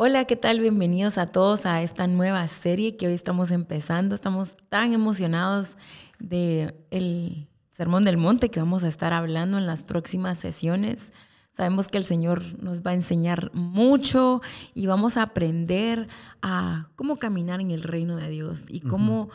Hola, 0.00 0.26
¿qué 0.26 0.36
tal? 0.36 0.60
Bienvenidos 0.60 1.18
a 1.18 1.26
todos 1.26 1.66
a 1.66 1.82
esta 1.82 2.06
nueva 2.06 2.46
serie 2.46 2.96
que 2.96 3.08
hoy 3.08 3.14
estamos 3.14 3.50
empezando. 3.50 4.14
Estamos 4.14 4.56
tan 4.68 4.92
emocionados 4.92 5.76
de 6.20 6.72
el 6.92 7.48
Sermón 7.72 8.04
del 8.04 8.16
Monte 8.16 8.48
que 8.48 8.60
vamos 8.60 8.84
a 8.84 8.88
estar 8.88 9.12
hablando 9.12 9.58
en 9.58 9.66
las 9.66 9.82
próximas 9.82 10.38
sesiones. 10.38 11.12
Sabemos 11.52 11.88
que 11.88 11.98
el 11.98 12.04
Señor 12.04 12.44
nos 12.62 12.82
va 12.82 12.92
a 12.92 12.94
enseñar 12.94 13.50
mucho 13.54 14.40
y 14.72 14.86
vamos 14.86 15.16
a 15.16 15.22
aprender 15.22 16.06
a 16.42 16.90
cómo 16.94 17.16
caminar 17.16 17.60
en 17.60 17.72
el 17.72 17.82
reino 17.82 18.14
de 18.14 18.28
Dios 18.28 18.66
y 18.68 18.82
cómo 18.82 19.30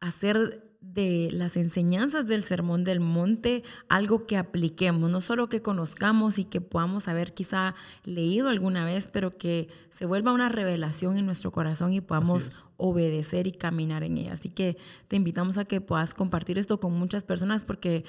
hacer 0.00 0.69
de 0.80 1.28
las 1.32 1.56
enseñanzas 1.56 2.26
del 2.26 2.42
Sermón 2.42 2.84
del 2.84 3.00
Monte 3.00 3.62
algo 3.88 4.26
que 4.26 4.36
apliquemos, 4.36 5.10
no 5.10 5.20
solo 5.20 5.48
que 5.48 5.60
conozcamos 5.60 6.38
y 6.38 6.44
que 6.44 6.60
podamos 6.60 7.06
haber 7.06 7.34
quizá 7.34 7.74
leído 8.04 8.48
alguna 8.48 8.84
vez, 8.84 9.08
pero 9.12 9.30
que 9.30 9.68
se 9.90 10.06
vuelva 10.06 10.32
una 10.32 10.48
revelación 10.48 11.18
en 11.18 11.26
nuestro 11.26 11.50
corazón 11.52 11.92
y 11.92 12.00
podamos 12.00 12.66
obedecer 12.76 13.46
y 13.46 13.52
caminar 13.52 14.04
en 14.04 14.16
ella. 14.18 14.32
Así 14.32 14.48
que 14.48 14.78
te 15.08 15.16
invitamos 15.16 15.58
a 15.58 15.64
que 15.64 15.80
puedas 15.80 16.14
compartir 16.14 16.58
esto 16.58 16.80
con 16.80 16.92
muchas 16.92 17.24
personas 17.24 17.64
porque 17.64 18.04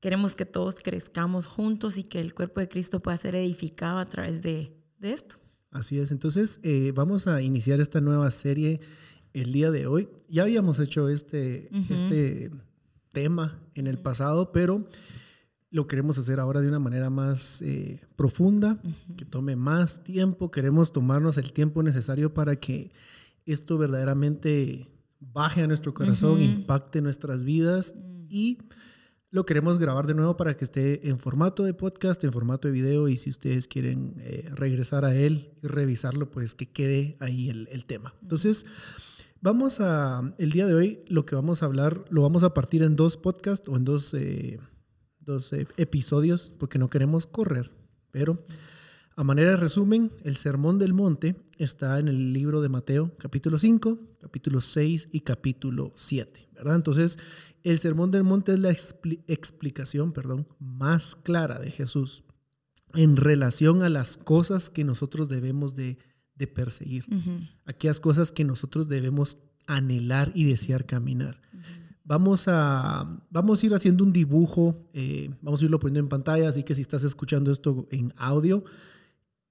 queremos 0.00 0.34
que 0.34 0.44
todos 0.44 0.74
crezcamos 0.82 1.46
juntos 1.46 1.96
y 1.96 2.02
que 2.02 2.18
el 2.18 2.34
cuerpo 2.34 2.60
de 2.60 2.68
Cristo 2.68 3.00
pueda 3.00 3.16
ser 3.16 3.36
edificado 3.36 3.98
a 3.98 4.06
través 4.06 4.42
de, 4.42 4.76
esto. 5.00 5.36
Así 5.70 5.98
es, 5.98 6.12
entonces 6.12 6.60
eh, 6.62 6.92
vamos 6.94 7.26
a 7.26 7.40
iniciar 7.40 7.80
esta 7.80 8.00
nueva 8.00 8.30
serie 8.30 8.80
el 9.32 9.52
día 9.52 9.70
de 9.70 9.86
hoy. 9.86 10.08
Ya 10.28 10.42
habíamos 10.42 10.78
hecho 10.78 11.08
este, 11.08 11.68
este 11.90 12.50
tema 13.12 13.58
en 13.74 13.86
el 13.86 13.98
pasado, 13.98 14.52
pero 14.52 14.86
lo 15.70 15.86
queremos 15.86 16.18
hacer 16.18 16.38
ahora 16.38 16.60
de 16.60 16.68
una 16.68 16.78
manera 16.78 17.08
más 17.08 17.62
eh, 17.62 18.00
profunda, 18.16 18.78
que 19.16 19.24
tome 19.24 19.56
más 19.56 20.04
tiempo. 20.04 20.50
Queremos 20.50 20.92
tomarnos 20.92 21.38
el 21.38 21.52
tiempo 21.52 21.82
necesario 21.82 22.34
para 22.34 22.56
que 22.56 22.92
esto 23.46 23.78
verdaderamente 23.78 24.86
baje 25.18 25.62
a 25.62 25.66
nuestro 25.66 25.94
corazón, 25.94 26.40
impacte 26.40 27.00
nuestras 27.00 27.44
vidas 27.44 27.94
mm. 27.96 28.26
y 28.28 28.58
lo 29.32 29.44
queremos 29.44 29.78
grabar 29.78 30.06
de 30.06 30.14
nuevo 30.14 30.36
para 30.36 30.56
que 30.56 30.62
esté 30.62 31.08
en 31.08 31.18
formato 31.18 31.64
de 31.64 31.74
podcast, 31.74 32.22
en 32.22 32.32
formato 32.32 32.68
de 32.68 32.74
video 32.74 33.08
y 33.08 33.16
si 33.16 33.30
ustedes 33.30 33.66
quieren 33.66 34.14
eh, 34.18 34.48
regresar 34.54 35.04
a 35.04 35.14
él 35.14 35.50
y 35.62 35.66
revisarlo, 35.66 36.30
pues 36.30 36.54
que 36.54 36.70
quede 36.70 37.16
ahí 37.18 37.48
el, 37.48 37.68
el 37.72 37.84
tema. 37.84 38.14
Entonces, 38.22 38.64
Vamos 39.44 39.80
a, 39.80 40.32
el 40.38 40.52
día 40.52 40.68
de 40.68 40.74
hoy, 40.74 41.00
lo 41.08 41.26
que 41.26 41.34
vamos 41.34 41.62
a 41.64 41.66
hablar, 41.66 42.04
lo 42.10 42.22
vamos 42.22 42.44
a 42.44 42.54
partir 42.54 42.84
en 42.84 42.94
dos 42.94 43.16
podcasts 43.16 43.68
o 43.68 43.76
en 43.76 43.84
dos, 43.84 44.14
eh, 44.14 44.60
dos 45.18 45.52
eh, 45.52 45.66
episodios, 45.78 46.52
porque 46.60 46.78
no 46.78 46.86
queremos 46.88 47.26
correr. 47.26 47.72
Pero 48.12 48.40
a 49.16 49.24
manera 49.24 49.50
de 49.50 49.56
resumen, 49.56 50.10
el 50.24 50.36
Sermón 50.36 50.78
del 50.78 50.94
Monte 50.94 51.36
está 51.58 51.98
en 51.98 52.08
el 52.08 52.32
libro 52.32 52.60
de 52.60 52.68
Mateo, 52.68 53.12
capítulo 53.18 53.58
5, 53.58 53.98
capítulo 54.20 54.60
6 54.60 55.08
y 55.12 55.20
capítulo 55.20 55.92
7, 55.94 56.48
¿verdad? 56.54 56.76
Entonces, 56.76 57.18
el 57.62 57.78
Sermón 57.78 58.10
del 58.10 58.24
Monte 58.24 58.52
es 58.52 58.58
la 58.58 58.70
explicación, 58.70 60.12
perdón, 60.12 60.46
más 60.58 61.14
clara 61.14 61.58
de 61.58 61.70
Jesús 61.70 62.24
en 62.94 63.16
relación 63.16 63.82
a 63.82 63.88
las 63.88 64.16
cosas 64.16 64.68
que 64.68 64.84
nosotros 64.84 65.28
debemos 65.28 65.74
de 65.74 65.98
de 66.42 66.46
perseguir, 66.46 67.04
aquellas 67.66 68.00
cosas 68.00 68.32
que 68.32 68.44
nosotros 68.44 68.88
debemos 68.88 69.38
anhelar 69.66 70.32
y 70.34 70.44
desear 70.44 70.86
caminar. 70.86 71.40
Vamos 72.04 72.48
a, 72.48 73.22
vamos 73.30 73.62
a 73.62 73.66
ir 73.66 73.74
haciendo 73.74 74.02
un 74.02 74.12
dibujo, 74.12 74.88
eh, 74.92 75.30
vamos 75.40 75.62
a 75.62 75.64
irlo 75.66 75.78
poniendo 75.78 76.00
en 76.00 76.08
pantalla, 76.08 76.48
así 76.48 76.64
que 76.64 76.74
si 76.74 76.80
estás 76.80 77.04
escuchando 77.04 77.52
esto 77.52 77.86
en 77.92 78.12
audio, 78.16 78.64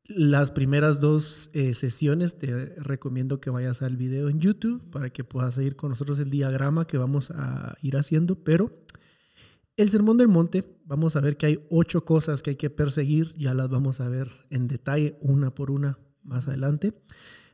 las 0.05 0.51
primeras 0.51 0.99
dos 0.99 1.49
eh, 1.53 1.73
sesiones 1.73 2.37
te 2.37 2.75
recomiendo 2.75 3.39
que 3.39 3.49
vayas 3.49 3.81
al 3.81 3.97
video 3.97 4.29
en 4.29 4.39
YouTube 4.39 4.81
para 4.89 5.09
que 5.09 5.23
puedas 5.23 5.55
seguir 5.55 5.75
con 5.75 5.89
nosotros 5.89 6.19
el 6.19 6.29
diagrama 6.29 6.85
que 6.85 6.97
vamos 6.97 7.31
a 7.31 7.75
ir 7.81 7.97
haciendo, 7.97 8.35
pero 8.35 8.71
el 9.77 9.89
Sermón 9.89 10.17
del 10.17 10.27
Monte, 10.27 10.77
vamos 10.85 11.15
a 11.15 11.21
ver 11.21 11.37
que 11.37 11.45
hay 11.45 11.65
ocho 11.69 12.03
cosas 12.03 12.43
que 12.43 12.51
hay 12.51 12.55
que 12.55 12.69
perseguir, 12.69 13.33
ya 13.33 13.53
las 13.53 13.69
vamos 13.69 14.01
a 14.01 14.09
ver 14.09 14.29
en 14.49 14.67
detalle 14.67 15.17
una 15.21 15.55
por 15.55 15.71
una 15.71 15.97
más 16.23 16.47
adelante, 16.47 16.93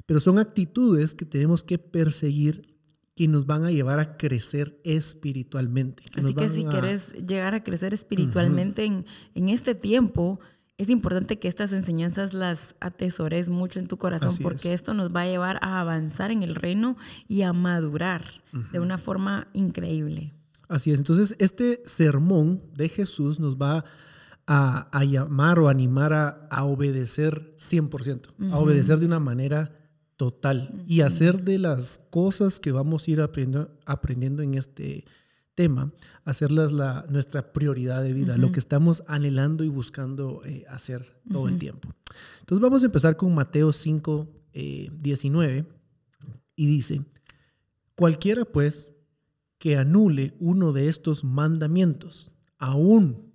pero 0.06 0.20
son 0.20 0.40
actitudes 0.40 1.14
que 1.14 1.26
tenemos 1.26 1.64
que 1.64 1.78
perseguir 1.78 2.78
que 3.16 3.28
nos 3.28 3.46
van 3.46 3.66
a 3.66 3.72
llevar 3.72 4.00
a 4.00 4.18
crecer 4.18 4.80
espiritualmente. 4.84 6.04
Así 6.16 6.34
que 6.36 6.50
si 6.50 6.66
quieres 6.66 7.14
llegar 7.14 7.56
a 7.56 7.64
crecer 7.64 7.94
espiritualmente 7.94 8.86
en, 8.86 9.06
en, 9.34 9.50
este 9.50 9.74
tiempo, 9.74 10.40
es 10.78 10.90
importante 10.90 11.40
que 11.40 11.48
estas 11.48 11.74
enseñanzas 11.74 12.34
las 12.34 12.76
atesores 12.80 13.50
mucho 13.50 13.80
en 13.80 13.88
tu 13.88 13.98
corazón 13.98 14.36
porque 14.44 14.74
esto 14.74 14.94
nos 14.94 15.16
va 15.16 15.22
a 15.22 15.28
llevar 15.28 15.58
a 15.62 15.80
avanzar 15.80 16.32
en 16.32 16.44
el 16.44 16.56
reino 16.56 16.98
y 17.28 17.42
a 17.42 17.54
madurar 17.54 18.44
de 18.72 18.80
una 18.80 18.98
forma 18.98 19.48
increíble. 19.54 20.34
Así 20.68 20.92
es, 20.92 21.00
entonces 21.00 21.36
este 21.40 21.82
sermón 21.86 22.62
de 22.76 22.90
Jesús 22.90 23.40
nos 23.40 23.58
va 23.58 23.78
a 23.78 23.86
a, 24.48 25.04
llamar 25.04 25.60
o 25.60 25.68
animar 25.68 26.14
a, 26.14 26.64
obedecer 26.64 27.54
100%, 27.58 28.52
a 28.52 28.58
obedecer 28.58 28.98
de 28.98 29.06
una 29.06 29.20
manera 29.20 29.74
total 30.16 30.84
y 30.88 31.02
hacer 31.02 31.44
de 31.44 31.60
las 31.60 32.02
cosas 32.10 32.60
que 32.60 32.72
vamos 32.72 33.08
a 33.08 33.12
ir 33.12 33.22
aprendiendo, 33.22 33.70
aprendiendo 33.86 34.42
en 34.42 34.56
este 34.56 35.06
tema, 35.58 35.92
hacerlas 36.24 36.72
la, 36.72 37.08
nuestra 37.10 37.52
prioridad 37.52 38.04
de 38.04 38.14
vida, 38.14 38.38
lo 38.38 38.52
que 38.52 38.60
estamos 38.60 39.04
anhelando 39.08 39.64
y 39.64 39.70
buscando 39.70 40.46
eh, 40.46 40.64
hacer 40.70 41.04
todo 41.32 41.48
el 41.48 41.58
tiempo. 41.58 41.90
Entonces 42.42 42.62
vamos 42.62 42.84
a 42.84 42.86
empezar 42.86 43.18
con 43.18 43.34
Mateo 43.34 43.72
5, 43.72 44.30
19 44.54 45.58
eh, 45.58 45.66
y 46.56 46.68
dice, 46.68 47.02
cualquiera 47.96 48.46
pues 48.46 48.94
que 49.58 49.78
anule 49.78 50.36
uno 50.40 50.74
de 50.74 50.90
estos 50.90 51.24
mandamientos, 51.24 52.34
aún 52.60 53.34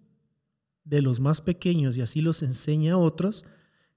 de 0.84 1.03
los 1.03 1.19
más 1.19 1.41
pequeños 1.41 1.97
y 1.97 2.03
así 2.03 2.21
los 2.21 2.44
enseña 2.44 2.93
a 2.93 2.99
otros, 2.99 3.44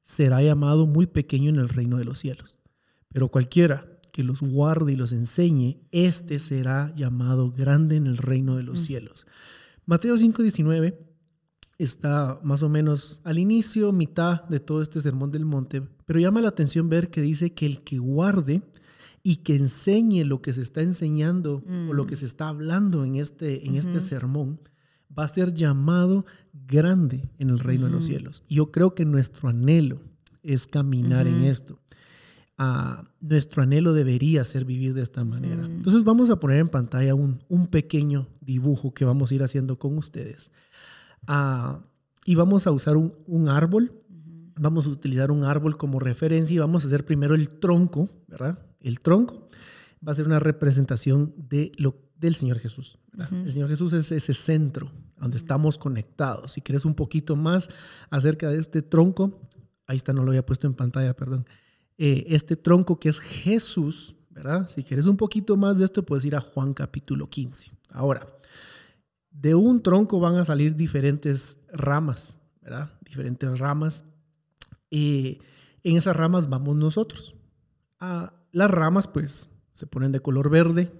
será 0.01 0.41
llamado 0.41 0.87
muy 0.87 1.05
pequeño 1.05 1.51
en 1.51 1.57
el 1.57 1.69
reino 1.69 1.97
de 1.97 2.05
los 2.05 2.17
cielos. 2.17 2.57
Pero 3.09 3.29
cualquiera 3.29 3.94
que 4.15 4.23
los 4.23 4.39
guarde 4.39 4.93
y 4.93 4.95
los 4.95 5.11
enseñe, 5.11 5.75
éste 5.91 6.39
será 6.39 6.93
llamado 6.95 7.51
grande 7.51 7.97
en 7.97 8.07
el 8.07 8.15
reino 8.15 8.55
de 8.55 8.63
los 8.63 8.79
mm. 8.79 8.83
cielos. 8.83 9.27
Mateo 9.85 10.15
5:19 10.15 10.95
está 11.77 12.39
más 12.41 12.63
o 12.63 12.69
menos 12.69 13.19
al 13.25 13.39
inicio, 13.39 13.91
mitad 13.91 14.45
de 14.45 14.61
todo 14.61 14.81
este 14.81 15.01
sermón 15.01 15.31
del 15.31 15.43
monte, 15.43 15.81
pero 16.05 16.21
llama 16.21 16.39
la 16.39 16.47
atención 16.47 16.87
ver 16.87 17.09
que 17.09 17.21
dice 17.21 17.51
que 17.51 17.65
el 17.65 17.83
que 17.83 17.97
guarde 17.97 18.61
y 19.21 19.35
que 19.43 19.57
enseñe 19.57 20.23
lo 20.23 20.41
que 20.41 20.53
se 20.53 20.61
está 20.61 20.79
enseñando 20.79 21.61
o 21.89 21.93
lo 21.93 22.05
mm. 22.05 22.07
que 22.07 22.15
se 22.15 22.25
está 22.25 22.47
hablando 22.47 23.03
en 23.03 23.15
este, 23.15 23.67
en 23.67 23.75
este 23.75 23.99
sermón, 23.99 24.61
va 25.11 25.25
a 25.25 25.27
ser 25.27 25.53
llamado 25.53 26.25
grande 26.53 27.27
en 27.37 27.49
el 27.49 27.59
reino 27.59 27.87
de 27.87 27.91
los 27.91 28.05
cielos. 28.05 28.43
Yo 28.47 28.71
creo 28.71 28.95
que 28.95 29.03
nuestro 29.03 29.49
anhelo 29.49 29.97
es 30.41 30.67
caminar 30.67 31.27
en 31.27 31.43
esto. 31.43 31.81
Ah, 32.57 33.03
nuestro 33.19 33.63
anhelo 33.63 33.93
debería 33.93 34.43
ser 34.45 34.63
vivir 34.63 34.93
de 34.93 35.01
esta 35.01 35.23
manera. 35.23 35.65
Entonces 35.65 36.03
vamos 36.03 36.29
a 36.29 36.39
poner 36.39 36.59
en 36.59 36.69
pantalla 36.69 37.13
un, 37.13 37.67
pequeño 37.69 38.27
dibujo 38.39 38.93
que 38.93 39.03
vamos 39.03 39.31
a 39.31 39.35
ir 39.35 39.43
haciendo 39.43 39.77
con 39.77 39.97
ustedes. 39.97 40.51
Ah, 41.27 41.79
y 42.25 42.35
vamos 42.35 42.65
a 42.67 42.71
usar 42.71 42.97
un, 42.97 43.13
un 43.27 43.49
árbol. 43.49 43.91
Vamos 44.57 44.85
a 44.85 44.89
utilizar 44.89 45.31
un 45.31 45.43
árbol 45.43 45.77
como 45.77 45.99
referencia 45.99 46.53
y 46.53 46.59
vamos 46.59 46.83
a 46.83 46.87
hacer 46.87 47.03
primero 47.03 47.35
el 47.35 47.49
tronco, 47.49 48.09
¿verdad? 48.27 48.57
El 48.79 48.99
tronco 48.99 49.49
va 50.05 50.11
a 50.11 50.15
ser 50.15 50.25
una 50.25 50.39
representación 50.39 51.33
de 51.37 51.71
lo, 51.77 51.95
del 52.17 52.35
Señor 52.35 52.59
Jesús. 52.59 52.97
El 53.31 53.51
Señor 53.51 53.69
Jesús 53.69 53.93
es 53.93 54.11
ese 54.11 54.33
centro 54.33 54.89
donde 55.17 55.37
estamos 55.37 55.77
conectados. 55.77 56.53
Si 56.53 56.61
quieres 56.61 56.85
un 56.85 56.95
poquito 56.95 57.35
más 57.35 57.69
acerca 58.09 58.49
de 58.49 58.59
este 58.59 58.81
tronco, 58.81 59.41
ahí 59.87 59.97
está, 59.97 60.13
no 60.13 60.23
lo 60.23 60.31
había 60.31 60.45
puesto 60.45 60.67
en 60.67 60.73
pantalla, 60.73 61.15
perdón. 61.15 61.45
Eh, 61.97 62.25
este 62.29 62.55
tronco 62.55 62.99
que 62.99 63.09
es 63.09 63.19
Jesús, 63.19 64.15
¿verdad? 64.29 64.67
Si 64.67 64.83
quieres 64.83 65.05
un 65.05 65.17
poquito 65.17 65.55
más 65.55 65.77
de 65.77 65.85
esto, 65.85 66.05
puedes 66.05 66.25
ir 66.25 66.35
a 66.35 66.41
Juan 66.41 66.73
capítulo 66.73 67.29
15. 67.29 67.71
Ahora, 67.91 68.27
de 69.31 69.55
un 69.55 69.81
tronco 69.81 70.19
van 70.19 70.35
a 70.35 70.45
salir 70.45 70.75
diferentes 70.75 71.57
ramas, 71.71 72.37
¿verdad? 72.61 72.91
Diferentes 73.01 73.59
ramas. 73.59 74.03
y 74.89 75.39
en 75.83 75.97
esas 75.97 76.15
ramas 76.15 76.49
vamos 76.49 76.75
nosotros. 76.75 77.35
Ah, 77.99 78.33
las 78.51 78.71
ramas, 78.71 79.07
pues, 79.07 79.51
se 79.71 79.85
ponen 79.85 80.11
de 80.11 80.19
color 80.19 80.49
verde 80.49 80.91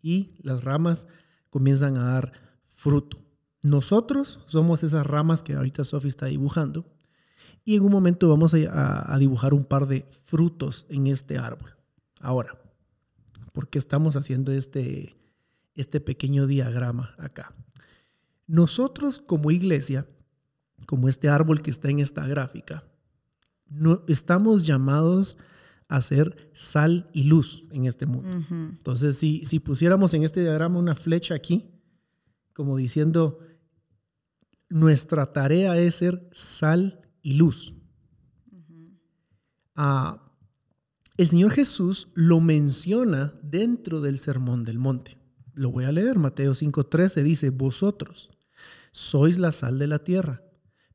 y 0.00 0.36
las 0.42 0.62
ramas 0.62 1.08
comienzan 1.50 1.96
a 1.96 2.04
dar 2.04 2.32
fruto. 2.66 3.18
Nosotros 3.62 4.44
somos 4.46 4.84
esas 4.84 5.06
ramas 5.06 5.42
que 5.42 5.54
ahorita 5.54 5.82
Sophie 5.82 6.08
está 6.08 6.26
dibujando 6.26 6.86
y 7.64 7.76
en 7.76 7.82
un 7.82 7.92
momento 7.92 8.28
vamos 8.28 8.54
a, 8.54 9.16
dibujar 9.18 9.52
un 9.52 9.64
par 9.64 9.86
de 9.86 10.02
frutos 10.02 10.86
en 10.88 11.06
este 11.06 11.36
árbol. 11.36 11.76
Ahora, 12.20 12.58
¿por 13.52 13.68
qué 13.68 13.78
estamos 13.78 14.16
haciendo 14.16 14.52
este, 14.52 15.16
este 15.74 16.00
pequeño 16.00 16.46
diagrama 16.46 17.14
acá? 17.18 17.54
Nosotros 18.46 19.20
como 19.20 19.50
iglesia, 19.50 20.06
como 20.86 21.08
este 21.08 21.28
árbol 21.28 21.60
que 21.60 21.70
está 21.70 21.90
en 21.90 21.98
esta 21.98 22.26
gráfica, 22.26 22.84
no, 23.68 24.02
estamos 24.08 24.66
llamados 24.66 25.36
a 25.88 26.00
ser 26.00 26.50
sal 26.54 27.10
y 27.12 27.24
luz 27.24 27.64
en 27.70 27.84
este 27.84 28.06
mundo. 28.06 28.46
Entonces, 28.50 29.18
si, 29.18 29.44
si 29.44 29.58
pusiéramos 29.58 30.14
en 30.14 30.22
este 30.22 30.40
diagrama 30.40 30.78
una 30.78 30.94
flecha 30.94 31.34
aquí, 31.34 31.66
como 32.54 32.76
diciendo, 32.76 33.40
nuestra 34.68 35.26
tarea 35.26 35.76
es 35.78 35.96
ser 35.96 36.28
sal 36.32 37.00
y 37.28 37.34
luz. 37.34 37.74
Ah, 39.76 40.32
el 41.18 41.28
Señor 41.28 41.50
Jesús 41.50 42.08
lo 42.14 42.40
menciona 42.40 43.34
dentro 43.42 44.00
del 44.00 44.16
Sermón 44.16 44.64
del 44.64 44.78
Monte. 44.78 45.18
Lo 45.52 45.70
voy 45.70 45.84
a 45.84 45.92
leer, 45.92 46.18
Mateo 46.18 46.54
5:13 46.54 47.22
dice, 47.22 47.50
vosotros 47.50 48.30
sois 48.92 49.36
la 49.36 49.52
sal 49.52 49.78
de 49.78 49.88
la 49.88 49.98
tierra, 49.98 50.42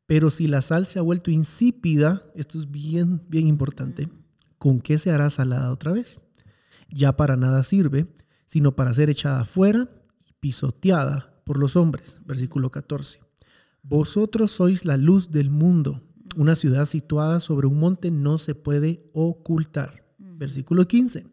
pero 0.08 0.32
si 0.32 0.48
la 0.48 0.64
sal 0.64 0.88
se 0.88 0.98
ha 0.98 1.04
vuelto 1.04 1.30
insípida, 1.30 2.24
esto 2.34 2.60
es 2.60 2.72
bien, 2.72 3.22
bien 3.30 3.46
importante, 3.46 4.10
¿con 4.58 4.82
qué 4.82 4.98
se 4.98 5.12
hará 5.12 5.30
salada 5.30 5.72
otra 5.72 5.92
vez? 5.92 6.20
Ya 6.90 7.16
para 7.16 7.38
nada 7.38 7.62
sirve, 7.62 8.08
sino 8.48 8.76
para 8.76 8.92
ser 8.96 9.12
echada 9.12 9.42
afuera 9.42 9.88
y 10.28 10.34
pisoteada 10.40 11.44
por 11.46 11.60
los 11.60 11.76
hombres. 11.76 12.18
Versículo 12.26 12.72
14. 12.72 13.20
Vosotros 13.84 14.50
sois 14.50 14.84
la 14.84 14.98
luz 14.98 15.30
del 15.30 15.52
mundo. 15.52 16.02
Una 16.36 16.56
ciudad 16.56 16.86
situada 16.86 17.40
sobre 17.40 17.68
un 17.68 17.80
monte 17.80 18.12
no 18.12 18.38
se 18.38 18.56
puede 18.56 19.06
ocultar. 19.14 20.06
Versículo 20.18 20.88
15. 20.88 21.28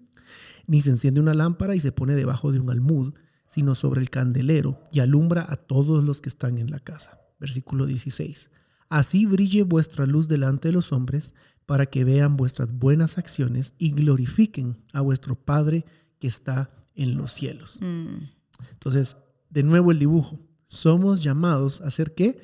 Ni 0.67 0.81
se 0.81 0.91
enciende 0.91 1.21
una 1.21 1.35
lámpara 1.35 1.75
y 1.75 1.81
se 1.81 1.93
pone 1.93 2.15
debajo 2.15 2.53
de 2.53 2.61
un 2.61 2.71
almud, 2.71 3.15
sino 3.47 3.75
sobre 3.75 4.01
el 4.01 4.11
candelero 4.11 4.81
y 4.93 5.01
alumbra 5.01 5.47
a 5.49 5.57
todos 5.57 6.05
los 6.05 6.21
que 6.21 6.29
están 6.29 6.59
en 6.59 6.71
la 6.71 6.81
casa. 6.81 7.21
Versículo 7.39 7.87
16. 7.87 8.51
Así 8.89 9.27
brille 9.27 9.63
vuestra 9.63 10.07
luz 10.07 10.29
delante 10.29 10.69
de 10.69 10.75
los 10.75 10.93
hombres, 10.93 11.35
para 11.71 11.87
que 11.87 12.03
vean 12.03 12.37
vuestras 12.37 12.73
buenas 12.73 13.17
acciones 13.17 13.75
y 13.79 13.93
glorifiquen 13.93 14.83
a 14.93 15.03
vuestro 15.03 15.37
Padre 15.37 15.85
que 16.19 16.27
está 16.27 16.69
en 16.97 17.17
los 17.17 17.31
cielos. 17.31 17.79
Mm. 17.81 18.25
Entonces, 18.73 19.17
de 19.51 19.63
nuevo 19.63 19.93
el 19.93 20.01
dibujo 20.01 20.41
somos 20.67 21.23
llamados 21.23 21.81
a 21.81 21.91
ser 21.91 22.15
qué? 22.15 22.41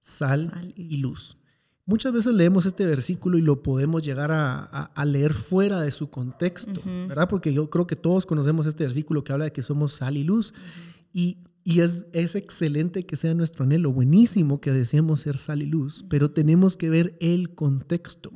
Sal, 0.00 0.72
y 0.76 0.96
luz. 0.96 1.38
Muchas 1.88 2.12
veces 2.12 2.34
leemos 2.34 2.66
este 2.66 2.84
versículo 2.84 3.38
y 3.38 3.40
lo 3.40 3.62
podemos 3.62 4.02
llegar 4.02 4.30
a, 4.30 5.04
leer 5.06 5.32
fuera 5.32 5.80
de 5.80 5.90
su 5.90 6.10
contexto, 6.10 6.82
¿verdad? 6.84 7.30
Porque 7.30 7.50
yo 7.54 7.70
creo 7.70 7.86
que 7.86 7.96
todos 7.96 8.26
conocemos 8.26 8.66
este 8.66 8.84
versículo 8.84 9.24
que 9.24 9.32
habla 9.32 9.46
de 9.46 9.52
que 9.52 9.62
somos 9.62 9.94
sal 9.94 10.18
y 10.18 10.22
luz. 10.22 10.52
Y, 11.14 11.38
es, 11.64 12.04
es, 12.12 12.34
excelente 12.34 13.06
que 13.06 13.16
sea 13.16 13.32
nuestro 13.32 13.64
anhelo, 13.64 13.90
buenísimo 13.90 14.60
que 14.60 14.70
deseemos 14.70 15.20
ser 15.20 15.38
sal 15.38 15.62
y 15.62 15.66
luz, 15.66 16.04
pero 16.10 16.30
tenemos 16.30 16.76
que 16.76 16.90
ver 16.90 17.16
el 17.20 17.54
contexto. 17.54 18.32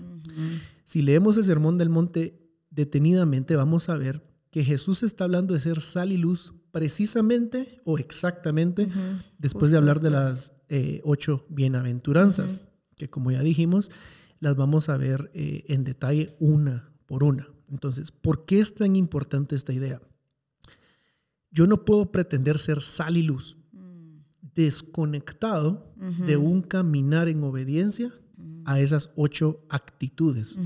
Si 0.82 1.02
leemos 1.02 1.36
el 1.36 1.44
Sermón 1.44 1.76
del 1.76 1.90
Monte 1.90 2.56
detenidamente, 2.70 3.54
vamos 3.54 3.90
a 3.90 3.96
ver 3.98 4.22
que 4.50 4.64
Jesús 4.64 5.02
está 5.02 5.24
hablando 5.24 5.52
de 5.52 5.60
ser 5.60 5.82
sal 5.82 6.10
y 6.10 6.16
luz 6.16 6.54
precisamente 6.70 7.82
o 7.84 7.98
exactamente 7.98 8.88
después 9.36 9.70
de 9.70 9.76
hablar 9.76 10.00
de 10.00 10.08
las 10.08 10.54
eh, 10.70 11.02
ocho 11.04 11.44
bienaventuranzas, 11.50 12.64
que 13.02 13.08
como 13.08 13.32
ya 13.32 13.42
dijimos, 13.42 13.90
las 14.38 14.54
vamos 14.54 14.88
a 14.88 14.96
ver 14.96 15.32
eh, 15.34 15.64
en 15.66 15.82
detalle 15.82 16.36
una 16.38 16.92
por 17.06 17.24
una. 17.24 17.48
Entonces, 17.68 18.12
¿por 18.12 18.44
qué 18.44 18.60
es 18.60 18.76
tan 18.76 18.94
importante 18.94 19.56
esta 19.56 19.72
idea? 19.72 20.00
Yo 21.50 21.66
no 21.66 21.84
puedo 21.84 22.12
pretender 22.12 22.58
ser 22.58 22.80
sal 22.80 23.16
y 23.16 23.24
luz 23.24 23.58
mm. 23.72 24.18
desconectado 24.54 25.92
de 26.26 26.36
un 26.36 26.62
caminar 26.62 27.28
en 27.28 27.42
obediencia 27.42 28.12
a 28.64 28.78
esas 28.80 29.12
ocho 29.16 29.64
actitudes, 29.68 30.58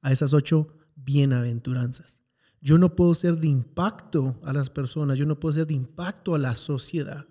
a 0.00 0.10
esas 0.10 0.32
ocho 0.32 0.68
bienaventuranzas. 0.96 2.22
Yo 2.62 2.78
no 2.78 2.96
puedo 2.96 3.14
ser 3.14 3.36
de 3.36 3.46
impacto 3.46 4.40
a 4.42 4.54
las 4.54 4.70
personas, 4.70 5.18
yo 5.18 5.26
no 5.26 5.38
puedo 5.38 5.52
ser 5.52 5.66
de 5.66 5.74
impacto 5.74 6.34
a 6.34 6.38
la 6.38 6.54
sociedad. 6.54 7.26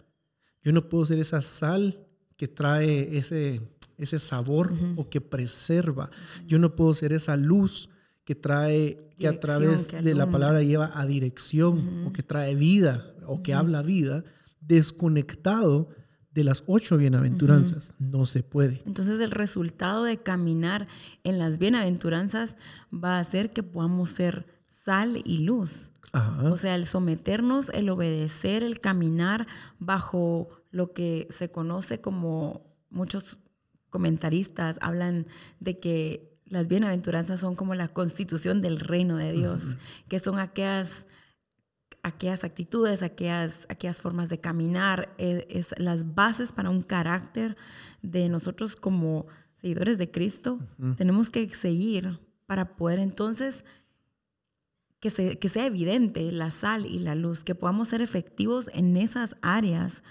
Yo 0.62 0.72
no 0.72 0.88
puedo 0.90 1.06
ser 1.08 1.18
esa 1.18 1.42
sal 1.42 2.08
que 2.38 2.48
trae 2.48 3.18
ese, 3.18 3.62
ese 4.04 4.20
sabor 4.20 4.72
o 4.96 5.10
que 5.10 5.22
preserva. 5.22 6.10
Yo 6.46 6.60
no 6.60 6.76
puedo 6.76 6.94
ser 6.94 7.14
esa 7.14 7.36
luz 7.38 7.90
que 8.26 8.36
trae, 8.36 9.10
que 9.18 9.28
a 9.28 9.40
través 9.40 9.92
de 9.92 10.14
la 10.14 10.30
palabra 10.30 10.62
lleva 10.62 10.92
a 10.94 11.06
dirección 11.06 12.06
o 12.08 12.14
que 12.14 12.24
trae 12.24 12.56
vida 12.56 13.14
o 13.26 13.42
que 13.42 13.54
habla 13.54 13.82
vida, 13.82 14.24
desconectado 14.62 15.90
de 16.32 16.44
las 16.44 16.64
ocho 16.68 16.98
bienaventuranzas. 16.98 17.96
No 18.00 18.26
se 18.26 18.44
puede. 18.44 18.82
Entonces 18.86 19.20
el 19.20 19.32
resultado 19.32 20.04
de 20.04 20.18
caminar 20.18 20.88
en 21.24 21.38
las 21.38 21.60
bienaventuranzas 21.60 22.56
va 22.92 23.18
a 23.18 23.20
hacer 23.20 23.54
que 23.54 23.64
podamos 23.64 24.10
ser 24.10 24.48
sal 24.68 25.22
y 25.26 25.40
luz. 25.40 25.92
O 26.44 26.58
sea, 26.58 26.76
el 26.76 26.86
someternos, 26.86 27.70
el 27.70 27.90
obedecer, 27.90 28.64
el 28.64 28.80
caminar 28.80 29.48
bajo 29.80 30.50
lo 30.70 30.92
que 30.94 31.28
se 31.32 31.50
conoce 31.50 32.02
como 32.02 32.76
muchos 32.90 33.38
comentaristas 33.94 34.80
hablan 34.81 35.28
de 35.60 35.80
que 35.80 36.40
las 36.45 36.68
bienaventuranzas 36.68 37.40
son 37.40 37.54
como 37.54 37.75
la 37.75 37.90
constitución 37.90 38.63
del 38.63 38.80
reino 38.80 39.18
de 39.18 39.31
Dios, 39.34 39.63
que 40.10 40.18
son 40.18 40.40
aquellas, 40.40 41.06
aquellas 42.01 42.44
actitudes, 42.44 43.04
aquellas, 43.04 43.68
aquellas 43.69 44.01
formas 44.01 44.30
de 44.30 44.40
caminar, 44.40 45.13
e, 45.19 45.45
es, 45.51 45.75
las 45.78 46.16
bases 46.16 46.51
para 46.51 46.72
un 46.72 46.81
carácter 46.81 47.56
de 48.01 48.30
nosotros 48.30 48.75
como 48.75 49.28
seguidores 49.54 50.00
de 50.00 50.10
Cristo. 50.10 50.57
Tenemos 50.98 51.30
que 51.30 51.48
seguir 51.50 52.19
para 52.48 52.75
poder 52.75 52.98
entonces 52.98 53.63
que, 55.00 55.12
sea 55.12 55.66
evidente 55.68 56.31
la 56.31 56.50
sal 56.50 56.88
y 56.88 56.98
la 56.98 57.13
luz, 57.13 57.44
que 57.44 57.54
podamos 57.54 57.90
ser 57.90 58.01
efectivos 58.01 58.72
en 58.74 58.98
esas 58.98 59.36
áreas, 59.44 60.04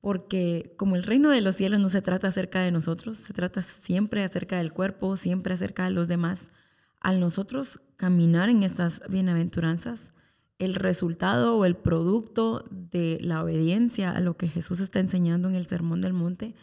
porque 0.00 0.74
como 0.76 0.96
el 0.96 1.02
reino 1.02 1.30
de 1.30 1.40
los 1.40 1.56
cielos 1.56 1.80
no 1.80 1.88
se 1.88 2.02
trata 2.02 2.28
acerca 2.28 2.60
de 2.60 2.70
nosotros, 2.70 3.18
se 3.18 3.32
trata 3.32 3.62
siempre 3.62 4.22
acerca 4.22 4.58
del 4.58 4.72
cuerpo, 4.72 5.16
siempre 5.16 5.54
acerca 5.54 5.84
de 5.84 5.90
los 5.90 6.08
demás. 6.08 6.50
Al 7.00 7.20
nosotros 7.20 7.80
caminar 7.96 8.48
en 8.48 8.62
estas 8.62 9.02
bienaventuranzas, 9.08 10.14
el 10.58 10.74
resultado 10.74 11.56
o 11.56 11.64
el 11.64 11.76
producto 11.76 12.64
de 12.70 13.18
la 13.20 13.42
obediencia 13.42 14.10
a 14.10 14.20
lo 14.20 14.36
que 14.36 14.48
Jesús 14.48 14.80
está 14.80 14.98
enseñando 14.98 15.48
en 15.48 15.54
el 15.54 15.66
Sermón 15.66 16.00
del 16.00 16.12
Monte 16.12 16.54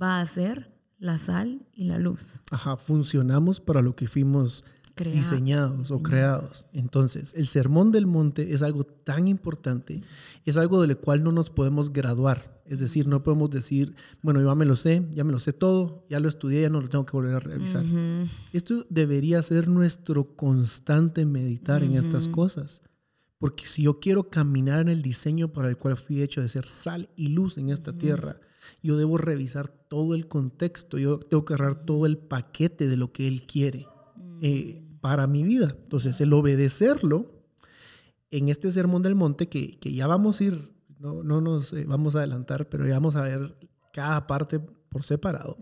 va 0.00 0.20
a 0.20 0.26
ser 0.26 0.72
la 0.98 1.18
sal 1.18 1.66
y 1.74 1.84
la 1.84 1.98
luz. 1.98 2.40
Ajá, 2.50 2.76
funcionamos 2.76 3.60
para 3.60 3.82
lo 3.82 3.96
que 3.96 4.06
fuimos 4.06 4.64
diseñados 4.96 5.90
o 5.90 6.02
creados. 6.02 6.66
Entonces, 6.72 7.34
el 7.34 7.46
sermón 7.46 7.92
del 7.92 8.06
monte 8.06 8.54
es 8.54 8.62
algo 8.62 8.84
tan 8.84 9.28
importante, 9.28 10.02
es 10.44 10.56
algo 10.56 10.80
del 10.82 10.96
cual 10.98 11.22
no 11.22 11.32
nos 11.32 11.50
podemos 11.50 11.92
graduar. 11.92 12.54
Es 12.66 12.80
decir, 12.80 13.06
no 13.06 13.22
podemos 13.22 13.50
decir, 13.50 13.94
bueno, 14.22 14.40
yo 14.40 14.48
ya 14.48 14.54
me 14.54 14.64
lo 14.64 14.76
sé, 14.76 15.06
ya 15.12 15.22
me 15.22 15.32
lo 15.32 15.38
sé 15.38 15.52
todo, 15.52 16.06
ya 16.08 16.18
lo 16.18 16.28
estudié, 16.28 16.62
ya 16.62 16.70
no 16.70 16.80
lo 16.80 16.88
tengo 16.88 17.04
que 17.04 17.12
volver 17.12 17.34
a 17.34 17.40
revisar. 17.40 17.84
Esto 18.52 18.86
debería 18.88 19.42
ser 19.42 19.68
nuestro 19.68 20.34
constante 20.36 21.26
meditar 21.26 21.82
en 21.82 21.94
estas 21.94 22.28
cosas. 22.28 22.80
Porque 23.38 23.66
si 23.66 23.82
yo 23.82 24.00
quiero 24.00 24.30
caminar 24.30 24.80
en 24.80 24.88
el 24.88 25.02
diseño 25.02 25.52
para 25.52 25.68
el 25.68 25.76
cual 25.76 25.98
fui 25.98 26.22
hecho 26.22 26.40
de 26.40 26.48
ser 26.48 26.64
sal 26.64 27.10
y 27.16 27.28
luz 27.28 27.58
en 27.58 27.68
esta 27.68 27.92
tierra, 27.92 28.38
yo 28.82 28.96
debo 28.96 29.18
revisar 29.18 29.68
todo 29.68 30.14
el 30.14 30.28
contexto, 30.28 30.98
yo 30.98 31.18
tengo 31.18 31.44
que 31.44 31.52
agarrar 31.52 31.84
todo 31.84 32.06
el 32.06 32.16
paquete 32.16 32.88
de 32.88 32.96
lo 32.96 33.12
que 33.12 33.28
Él 33.28 33.46
quiere. 33.46 33.86
Eh, 34.40 34.80
para 35.00 35.26
mi 35.26 35.42
vida. 35.42 35.76
Entonces, 35.84 36.18
el 36.22 36.32
obedecerlo 36.32 37.28
en 38.30 38.48
este 38.48 38.70
sermón 38.70 39.02
del 39.02 39.14
monte, 39.14 39.50
que, 39.50 39.78
que 39.78 39.92
ya 39.92 40.06
vamos 40.06 40.40
a 40.40 40.44
ir, 40.44 40.72
no, 40.98 41.22
no 41.22 41.42
nos 41.42 41.74
eh, 41.74 41.84
vamos 41.86 42.14
a 42.14 42.20
adelantar, 42.20 42.70
pero 42.70 42.86
ya 42.86 42.94
vamos 42.94 43.14
a 43.14 43.22
ver 43.22 43.54
cada 43.92 44.26
parte 44.26 44.60
por 44.88 45.02
separado. 45.02 45.58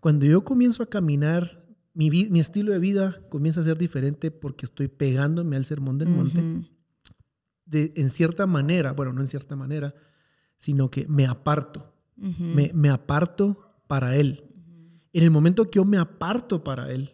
Cuando 0.00 0.26
yo 0.26 0.44
comienzo 0.44 0.82
a 0.82 0.90
caminar, 0.90 1.64
mi, 1.94 2.10
mi, 2.10 2.40
estilo 2.40 2.72
de 2.72 2.78
vida 2.78 3.16
comienza 3.30 3.60
a 3.60 3.64
ser 3.64 3.78
diferente 3.78 4.30
porque 4.30 4.66
estoy 4.66 4.88
pegándome 4.88 5.56
al 5.56 5.64
sermón 5.64 5.96
del 5.96 6.10
monte. 6.10 6.68
de, 7.64 7.92
en 7.96 8.10
cierta 8.10 8.46
manera, 8.46 8.92
bueno, 8.92 9.14
no 9.14 9.22
en 9.22 9.28
cierta 9.28 9.56
manera, 9.56 9.94
sino 10.56 10.90
que 10.90 11.06
me 11.08 11.24
aparto. 11.24 11.94
me, 12.16 12.70
me 12.74 12.90
aparto 12.90 13.58
para 13.86 14.14
Él. 14.14 14.44
En 15.14 15.24
el 15.24 15.30
momento 15.30 15.70
que 15.70 15.76
yo 15.76 15.86
me 15.86 15.96
aparto 15.96 16.62
para 16.62 16.92
Él, 16.92 17.12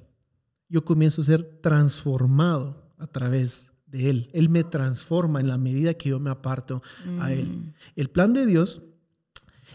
yo 0.68 0.84
comienzo 0.84 1.22
a 1.22 1.24
ser 1.24 1.60
transformado 1.60 2.92
a 2.98 3.06
través 3.06 3.72
de 3.86 4.10
Él. 4.10 4.30
Él 4.32 4.48
me 4.48 4.64
transforma 4.64 5.40
en 5.40 5.48
la 5.48 5.58
medida 5.58 5.94
que 5.94 6.10
yo 6.10 6.20
me 6.20 6.30
aparto 6.30 6.82
a 7.20 7.32
Él. 7.32 7.48
Mm. 7.48 7.72
El 7.96 8.10
plan 8.10 8.32
de 8.34 8.46
Dios 8.46 8.82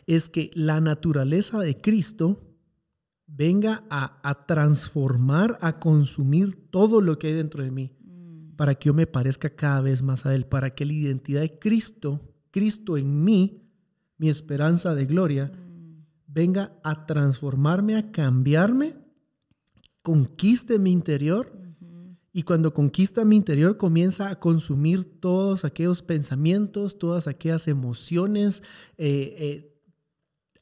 es 0.05 0.29
que 0.29 0.51
la 0.53 0.81
naturaleza 0.81 1.59
de 1.59 1.77
Cristo 1.77 2.41
venga 3.25 3.83
a, 3.89 4.45
transformar, 4.45 5.57
a 5.61 5.79
consumir 5.79 6.69
todo 6.69 7.01
lo 7.01 7.17
que 7.17 7.27
hay 7.27 7.33
dentro 7.33 7.63
de 7.63 7.71
mí, 7.71 7.91
mm. 7.99 8.55
para 8.55 8.75
que 8.75 8.87
yo 8.87 8.93
me 8.93 9.07
parezca 9.07 9.49
cada 9.49 9.81
vez 9.81 10.03
más 10.03 10.25
a 10.25 10.35
Él, 10.35 10.45
para 10.45 10.75
que 10.75 10.85
la 10.85 10.93
identidad 10.93 11.41
de 11.41 11.57
Cristo, 11.57 12.21
Cristo 12.51 12.97
en 12.97 13.23
mí, 13.23 13.63
mi 14.17 14.29
esperanza 14.29 14.93
de 14.93 15.05
gloria, 15.07 15.45
mm. 15.45 16.05
venga 16.27 16.73
a 16.83 17.07
transformarme, 17.07 17.95
a 17.95 18.11
cambiarme 18.11 19.02
conquiste 20.03 20.77
mi 20.77 20.91
interior 20.91 21.51
y 22.31 22.43
cuando 22.43 22.73
conquista 22.73 23.25
mi 23.25 23.35
interior 23.35 23.77
comienza 23.77 24.29
a 24.29 24.39
consumir 24.39 25.19
todos 25.19 25.65
aquellos 25.65 26.01
pensamientos, 26.01 26.97
todas 26.97 27.27
aquellas 27.27 27.67
emociones, 27.67 28.63
eh, 28.97 29.35
eh, 29.39 29.73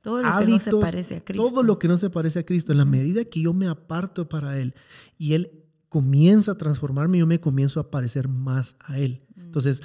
todo 0.01 0.21
lo 0.21 0.39
que 0.39 0.45
no 0.47 0.59
se 0.59 0.71
parece 0.71 1.15
a 1.15 1.23
Cristo. 1.23 1.49
Todo 1.49 1.63
lo 1.63 1.79
que 1.79 1.87
no 1.87 1.97
se 1.97 2.09
parece 2.09 2.39
a 2.39 2.45
Cristo. 2.45 2.71
En 2.71 2.77
la 2.77 2.85
medida 2.85 3.23
que 3.25 3.41
yo 3.41 3.53
me 3.53 3.67
aparto 3.67 4.27
para 4.27 4.59
Él 4.59 4.73
y 5.17 5.33
Él 5.33 5.63
comienza 5.89 6.51
a 6.51 6.57
transformarme, 6.57 7.19
yo 7.19 7.27
me 7.27 7.39
comienzo 7.39 7.79
a 7.79 7.89
parecer 7.89 8.27
más 8.27 8.75
a 8.79 8.97
Él. 8.99 9.21
Entonces, 9.37 9.81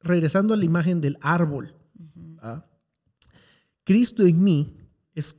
regresando 0.00 0.54
a 0.54 0.56
la 0.56 0.64
imagen 0.64 1.00
del 1.00 1.18
árbol, 1.20 1.74
Cristo 3.84 4.24
en 4.24 4.42
mí 4.42 4.68
es 5.14 5.36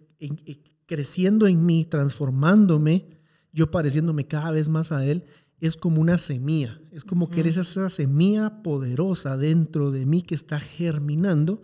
creciendo 0.85 1.47
en 1.47 1.65
mí, 1.65 1.85
transformándome, 1.85 3.19
yo 3.51 3.71
pareciéndome 3.71 4.27
cada 4.27 4.51
vez 4.51 4.69
más 4.69 4.91
a 4.91 5.05
Él, 5.05 5.25
es 5.59 5.77
como 5.77 6.01
una 6.01 6.17
semilla. 6.17 6.79
Es 6.91 7.03
como 7.03 7.29
que 7.29 7.39
eres 7.39 7.57
esa 7.57 7.89
semilla 7.89 8.61
poderosa 8.61 9.37
dentro 9.37 9.91
de 9.91 10.05
mí 10.05 10.21
que 10.21 10.35
está 10.35 10.59
germinando 10.59 11.61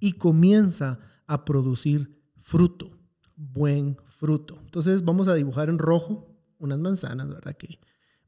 y 0.00 0.12
comienza 0.12 0.98
a 1.26 1.44
producir 1.44 2.20
fruto, 2.40 2.90
buen 3.36 3.96
fruto. 4.18 4.58
Entonces 4.62 5.04
vamos 5.04 5.28
a 5.28 5.34
dibujar 5.34 5.68
en 5.68 5.78
rojo 5.78 6.34
unas 6.58 6.78
manzanas, 6.78 7.28
¿verdad? 7.28 7.56
Que 7.56 7.78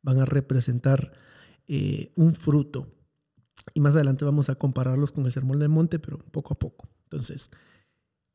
van 0.02 0.20
a 0.20 0.24
representar 0.24 1.12
eh, 1.66 2.12
un 2.14 2.34
fruto. 2.34 2.92
Y 3.74 3.80
más 3.80 3.94
adelante 3.94 4.24
vamos 4.24 4.48
a 4.48 4.54
compararlos 4.54 5.12
con 5.12 5.24
el 5.24 5.32
sermón 5.32 5.58
del 5.58 5.68
monte, 5.68 5.98
pero 5.98 6.18
poco 6.18 6.54
a 6.54 6.58
poco. 6.58 6.88
Entonces, 7.04 7.50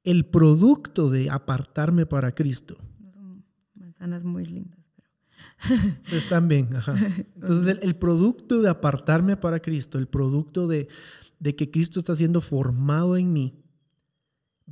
el 0.04 0.26
producto 0.26 1.10
de 1.10 1.30
apartarme 1.30 2.06
para 2.06 2.34
Cristo. 2.34 2.78
Son 3.14 3.44
manzanas 3.76 4.24
muy 4.24 4.46
lindas. 4.46 4.92
Pero... 4.96 6.18
Están 6.18 6.48
bien, 6.48 6.76
ajá. 6.76 6.96
Entonces, 7.36 7.78
el, 7.82 7.96
producto 7.96 8.62
de 8.62 8.70
apartarme 8.70 9.38
para 9.38 9.60
Cristo, 9.60 9.98
el 9.98 10.08
producto 10.08 10.68
de, 10.68 10.88
de 11.40 11.56
que 11.56 11.70
Cristo 11.70 12.00
está 12.00 12.16
siendo 12.16 12.42
formado 12.42 13.18
en 13.18 13.32
mí, 13.32 13.62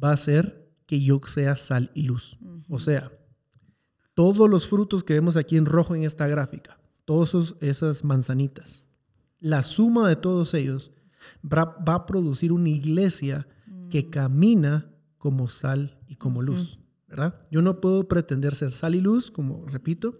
va 0.01 0.11
a 0.11 0.17
ser 0.17 0.69
que 0.85 1.01
yo 1.01 1.21
sea 1.25 1.55
sal 1.55 1.91
y 1.93 2.03
luz. 2.03 2.37
O 2.67 2.79
sea, 2.79 3.11
todos 4.15 4.49
los 4.49 4.67
frutos 4.67 5.03
que 5.03 5.13
vemos 5.13 5.37
aquí 5.37 5.55
en 5.57 5.65
rojo 5.65 5.95
en 5.95 6.03
esta 6.03 6.27
gráfica, 6.27 6.79
todas 7.05 7.55
esas 7.61 8.03
manzanitas, 8.03 8.83
la 9.39 9.63
suma 9.63 10.09
de 10.09 10.15
todos 10.15 10.53
ellos 10.53 10.91
va, 11.43 11.75
a 11.85 12.05
producir 12.05 12.51
una 12.51 12.69
iglesia 12.69 13.47
que 13.89 14.03
mm. 14.03 14.09
camina 14.09 14.88
como 15.19 15.47
sal 15.49 15.99
y 16.07 16.15
como 16.15 16.41
luz, 16.41 16.79
¿verdad? 17.07 17.39
Yo 17.51 17.61
no 17.61 17.79
puedo 17.81 18.07
pretender 18.07 18.55
ser 18.55 18.71
sal 18.71 18.95
y 18.95 19.01
luz, 19.01 19.29
como 19.29 19.65
repito, 19.67 20.17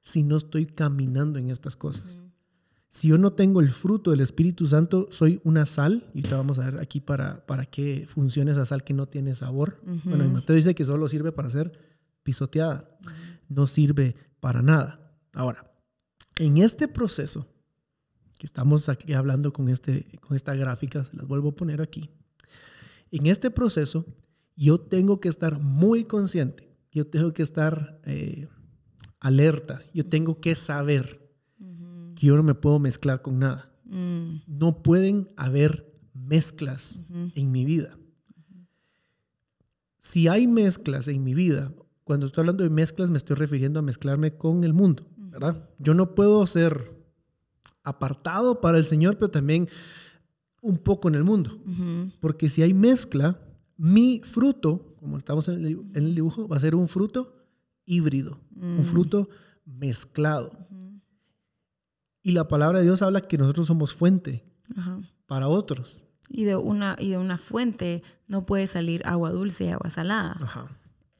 si 0.00 0.22
no 0.22 0.36
estoy 0.36 0.66
caminando 0.66 1.38
en 1.38 1.50
estas 1.50 1.74
cosas. 1.74 2.20
Si 2.88 3.08
yo 3.08 3.16
no 3.16 3.32
tengo 3.32 3.60
el 3.60 3.70
fruto 3.70 4.10
del 4.10 4.20
Espíritu 4.20 4.66
Santo, 4.66 5.08
soy 5.10 5.40
una 5.44 5.64
sal, 5.64 6.06
y 6.12 6.20
te 6.20 6.34
vamos 6.34 6.58
a 6.58 6.70
ver 6.70 6.80
aquí 6.80 7.00
para, 7.00 7.46
para 7.46 7.64
qué 7.64 8.06
funciona 8.06 8.52
esa 8.52 8.66
sal 8.66 8.84
que 8.84 8.92
no 8.92 9.08
tiene 9.08 9.34
sabor. 9.34 9.80
Bueno, 10.04 10.28
Mateo 10.28 10.54
dice 10.54 10.74
que 10.74 10.84
solo 10.84 11.08
sirve 11.08 11.32
para 11.32 11.48
ser 11.48 11.72
pisoteada, 12.22 12.86
no 13.48 13.66
sirve 13.66 14.14
para 14.40 14.60
nada. 14.60 15.16
Ahora, 15.32 15.72
en 16.36 16.58
este 16.58 16.86
proceso, 16.86 17.48
que 18.38 18.44
estamos 18.44 18.90
aquí 18.90 19.14
hablando 19.14 19.54
con, 19.54 19.70
este, 19.70 20.06
con 20.20 20.36
esta 20.36 20.54
gráfica, 20.54 21.02
se 21.04 21.16
las 21.16 21.26
vuelvo 21.26 21.48
a 21.48 21.54
poner 21.54 21.80
aquí, 21.80 22.10
en 23.10 23.26
este 23.26 23.50
proceso 23.50 24.04
yo 24.56 24.78
tengo 24.78 25.20
que 25.20 25.28
estar 25.28 25.60
muy 25.60 26.04
consciente, 26.04 26.68
yo 26.90 27.06
tengo 27.06 27.32
que 27.32 27.42
estar 27.42 28.00
eh, 28.04 28.48
alerta, 29.20 29.80
yo 29.94 30.06
tengo 30.06 30.40
que 30.40 30.54
saber 30.54 31.20
que 32.16 32.26
yo 32.26 32.36
no 32.36 32.42
me 32.42 32.54
puedo 32.54 32.78
mezclar 32.78 33.22
con 33.22 33.38
nada. 33.38 33.72
Mm. 33.84 34.42
No 34.46 34.82
pueden 34.82 35.30
haber 35.36 35.92
mezclas 36.14 37.00
en 37.34 37.52
mi 37.52 37.64
vida. 37.64 37.96
Si 39.98 40.28
hay 40.28 40.46
mezclas 40.46 41.08
en 41.08 41.22
mi 41.22 41.34
vida, 41.34 41.72
cuando 42.04 42.26
estoy 42.26 42.42
hablando 42.42 42.64
de 42.64 42.70
mezclas 42.70 43.10
me 43.10 43.18
estoy 43.18 43.36
refiriendo 43.36 43.78
a 43.78 43.82
mezclarme 43.82 44.36
con 44.36 44.64
el 44.64 44.72
mundo, 44.72 45.06
¿verdad? 45.16 45.68
Yo 45.78 45.94
no 45.94 46.14
puedo 46.14 46.44
ser 46.46 46.92
apartado 47.84 48.60
para 48.60 48.78
el 48.78 48.84
Señor, 48.84 49.16
pero 49.16 49.30
también 49.30 49.68
un 50.60 50.78
poco 50.78 51.08
en 51.08 51.14
el 51.14 51.24
mundo. 51.24 51.62
Porque 52.20 52.48
si 52.48 52.62
hay 52.62 52.74
mezcla, 52.74 53.38
mi 53.82 54.20
fruto, 54.22 54.94
como 55.00 55.18
estamos 55.18 55.48
en 55.48 55.64
el, 55.64 56.14
dibujo, 56.14 56.46
va 56.46 56.56
a 56.56 56.60
ser 56.60 56.76
un 56.76 56.86
fruto 56.86 57.34
híbrido, 57.84 58.38
un 58.54 58.78
mm. 58.78 58.84
fruto 58.84 59.28
mezclado. 59.64 60.56
Y 62.22 62.30
la 62.30 62.46
palabra 62.46 62.78
de 62.78 62.84
Dios 62.84 63.02
habla 63.02 63.22
que 63.22 63.36
nosotros 63.36 63.66
somos 63.66 63.92
fuente 63.92 64.44
para 65.26 65.48
otros. 65.48 66.04
Y 66.28 66.44
de, 66.44 66.54
una, 66.54 66.94
y 66.96 67.10
de 67.10 67.18
una 67.18 67.38
fuente 67.38 68.04
no 68.28 68.46
puede 68.46 68.68
salir 68.68 69.02
agua 69.04 69.32
dulce 69.32 69.64
y 69.64 69.68
agua 69.70 69.90
salada. 69.90 70.38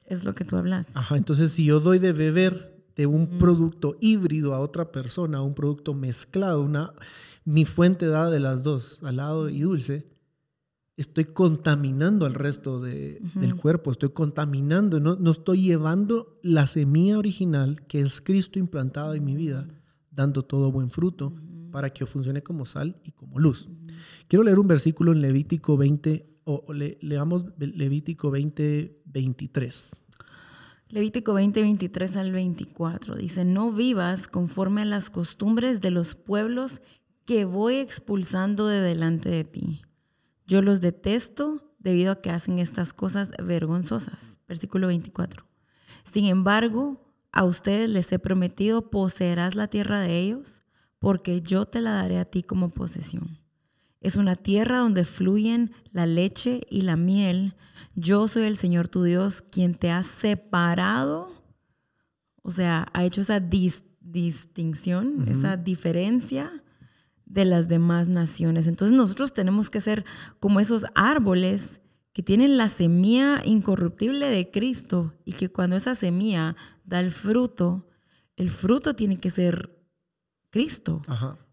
Es 0.06 0.22
lo 0.22 0.36
que 0.36 0.44
tú 0.44 0.56
hablas. 0.56 0.86
Ajá, 0.94 1.16
entonces 1.16 1.50
si 1.50 1.64
yo 1.64 1.80
doy 1.80 1.98
de 1.98 2.12
beber 2.12 2.86
de 2.94 3.06
un 3.06 3.38
producto 3.38 3.96
híbrido 4.00 4.54
a 4.54 4.60
otra 4.60 4.92
persona, 4.92 5.42
un 5.42 5.54
producto 5.54 5.94
mezclado, 5.94 6.62
una, 6.62 6.92
mi 7.44 7.64
fuente 7.64 8.06
da 8.06 8.30
de 8.30 8.38
las 8.38 8.62
dos, 8.62 8.98
salado 9.00 9.48
y 9.48 9.62
dulce, 9.62 10.11
estoy 10.96 11.26
contaminando 11.26 12.26
al 12.26 12.34
resto 12.34 12.80
de, 12.80 13.20
del 13.34 13.56
cuerpo, 13.56 13.90
estoy 13.90 14.10
contaminando, 14.10 15.00
no, 15.00 15.16
no, 15.16 15.30
estoy 15.30 15.62
llevando 15.62 16.38
la 16.42 16.66
semilla 16.66 17.18
original 17.18 17.86
que 17.86 18.00
es 18.00 18.20
Cristo 18.20 18.58
implantado 18.58 19.14
en 19.14 19.24
mi 19.24 19.34
vida, 19.36 19.66
dando 20.10 20.42
todo 20.42 20.70
buen 20.70 20.90
fruto 20.90 21.34
para 21.70 21.90
que 21.90 22.04
funcione 22.04 22.42
como 22.42 22.66
sal 22.66 23.00
y 23.04 23.12
como 23.12 23.38
luz. 23.38 23.70
Quiero 24.28 24.42
leer 24.42 24.58
un 24.58 24.68
versículo 24.68 25.12
en 25.12 25.22
Levítico 25.22 25.76
20, 25.76 26.40
o 26.44 26.72
le, 26.72 26.98
leamos 27.00 27.46
Levítico 27.58 28.30
20, 28.30 29.02
23. 29.06 29.96
Levítico 30.90 31.32
20, 31.32 31.62
23 31.62 32.16
al 32.16 32.32
24 32.32 33.16
dice, 33.16 33.46
no 33.46 33.72
vivas 33.72 34.28
conforme 34.28 34.82
a 34.82 34.84
las 34.84 35.08
costumbres 35.08 35.80
de 35.80 35.90
los 35.90 36.14
pueblos 36.14 36.82
que 37.24 37.46
voy 37.46 37.76
expulsando 37.76 38.66
de 38.66 38.80
delante 38.80 39.30
de 39.30 39.44
ti 39.44 39.82
yo 40.46 40.62
los 40.62 40.80
detesto 40.80 41.74
debido 41.78 42.12
a 42.12 42.20
que 42.20 42.30
hacen 42.30 42.58
estas 42.58 42.92
cosas 42.92 43.32
vergonzosas. 43.42 44.38
Versículo 44.46 44.88
24. 44.88 45.46
Sin 46.10 46.26
embargo, 46.26 47.12
a 47.32 47.44
ustedes 47.44 47.88
les 47.88 48.12
he 48.12 48.18
prometido, 48.18 48.90
poseerás 48.90 49.54
la 49.54 49.68
tierra 49.68 50.00
de 50.00 50.18
ellos, 50.18 50.62
porque 50.98 51.42
yo 51.42 51.64
te 51.64 51.80
la 51.80 51.92
daré 51.92 52.18
a 52.18 52.24
ti 52.24 52.42
como 52.42 52.70
posesión. 52.70 53.38
Es 54.00 54.16
una 54.16 54.36
tierra 54.36 54.78
donde 54.78 55.04
fluyen 55.04 55.72
la 55.92 56.06
leche 56.06 56.62
y 56.68 56.82
la 56.82 56.96
miel. 56.96 57.54
Yo 57.94 58.26
soy 58.28 58.44
el 58.44 58.56
Señor 58.56 58.88
tu 58.88 59.04
Dios, 59.04 59.42
quien 59.42 59.74
te 59.74 59.90
ha 59.90 60.02
separado, 60.02 61.30
o 62.42 62.50
sea, 62.50 62.88
ha 62.92 63.04
hecho 63.04 63.20
esa 63.20 63.40
distinción, 63.40 65.28
esa 65.28 65.56
diferencia 65.56 66.61
de 67.32 67.46
las 67.46 67.66
demás 67.66 68.08
naciones. 68.08 68.66
Entonces 68.66 68.96
nosotros 68.96 69.32
tenemos 69.32 69.70
que 69.70 69.80
ser 69.80 70.04
como 70.38 70.60
esos 70.60 70.84
árboles 70.94 71.80
que 72.12 72.22
tienen 72.22 72.58
la 72.58 72.68
semilla 72.68 73.40
incorruptible 73.42 74.26
de 74.26 74.50
Cristo 74.50 75.14
y 75.24 75.32
que 75.32 75.48
cuando 75.48 75.76
esa 75.76 75.94
semilla 75.94 76.56
da 76.84 77.00
el 77.00 77.10
fruto, 77.10 77.88
el 78.36 78.50
fruto 78.50 78.94
tiene 78.94 79.18
que 79.18 79.30
ser 79.30 79.74
Cristo. 80.50 81.00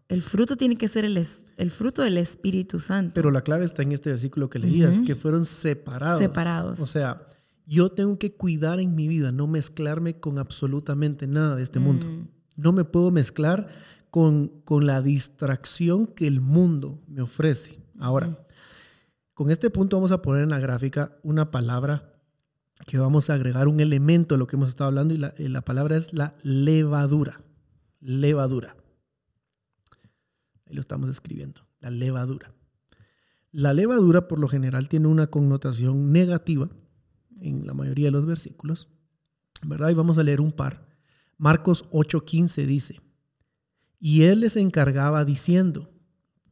El 0.08 0.20
fruto 0.20 0.56
tiene 0.56 0.76
que 0.76 0.86
ser 0.86 1.06
el, 1.06 1.26
el, 1.56 1.70
fruto 1.70 2.02
del 2.02 2.18
Espíritu 2.18 2.78
Santo. 2.78 3.12
Pero 3.14 3.30
la 3.30 3.40
clave 3.40 3.64
está 3.64 3.82
en 3.82 3.92
este 3.92 4.10
versículo 4.10 4.50
que 4.50 4.58
leías, 4.58 5.00
que 5.00 5.14
fueron 5.14 5.46
separados. 5.46 6.20
Separados. 6.20 6.80
O 6.80 6.86
sea, 6.86 7.26
yo 7.64 7.88
tengo 7.88 8.18
que 8.18 8.32
cuidar 8.32 8.80
en 8.80 8.94
mi 8.94 9.08
vida, 9.08 9.32
no 9.32 9.46
mezclarme 9.46 10.20
con 10.20 10.38
absolutamente 10.38 11.26
nada 11.26 11.56
de 11.56 11.62
este 11.62 11.78
mundo. 11.78 12.06
Mm. 12.06 12.28
No 12.56 12.72
me 12.72 12.84
puedo 12.84 13.10
mezclar 13.10 13.68
con, 14.10 14.62
la 14.80 15.02
distracción 15.02 16.06
que 16.06 16.26
el 16.26 16.40
mundo 16.40 17.00
me 17.06 17.22
ofrece. 17.22 17.78
Ahora, 17.98 18.46
con 19.34 19.50
este 19.50 19.70
punto 19.70 19.96
vamos 19.96 20.12
a 20.12 20.22
poner 20.22 20.42
en 20.42 20.50
la 20.50 20.58
gráfica 20.58 21.16
una 21.22 21.50
palabra 21.50 22.12
que 22.86 22.98
vamos 22.98 23.30
a 23.30 23.34
agregar 23.34 23.68
un 23.68 23.80
elemento 23.80 24.34
a 24.34 24.38
lo 24.38 24.46
que 24.46 24.56
hemos 24.56 24.68
estado 24.68 24.88
hablando 24.88 25.14
y 25.14 25.18
la, 25.18 25.34
la 25.36 25.60
palabra 25.60 25.96
es 25.96 26.12
la 26.12 26.34
levadura. 26.42 27.40
Levadura. 28.00 28.76
Ahí 30.66 30.74
lo 30.74 30.80
estamos 30.80 31.08
escribiendo, 31.10 31.62
la 31.80 31.90
levadura. 31.90 32.52
La 33.52 33.74
levadura 33.74 34.28
por 34.28 34.38
lo 34.38 34.48
general 34.48 34.88
tiene 34.88 35.08
una 35.08 35.26
connotación 35.26 36.12
negativa 36.12 36.68
en 37.40 37.66
la 37.66 37.74
mayoría 37.74 38.06
de 38.06 38.12
los 38.12 38.26
versículos, 38.26 38.88
¿verdad? 39.62 39.90
Y 39.90 39.94
vamos 39.94 40.18
a 40.18 40.22
leer 40.22 40.40
un 40.40 40.52
par. 40.52 40.86
Marcos 41.36 41.86
8:15 41.90 42.66
dice, 42.66 43.00
y 44.00 44.22
él 44.22 44.40
les 44.40 44.56
encargaba 44.56 45.24
diciendo, 45.26 45.90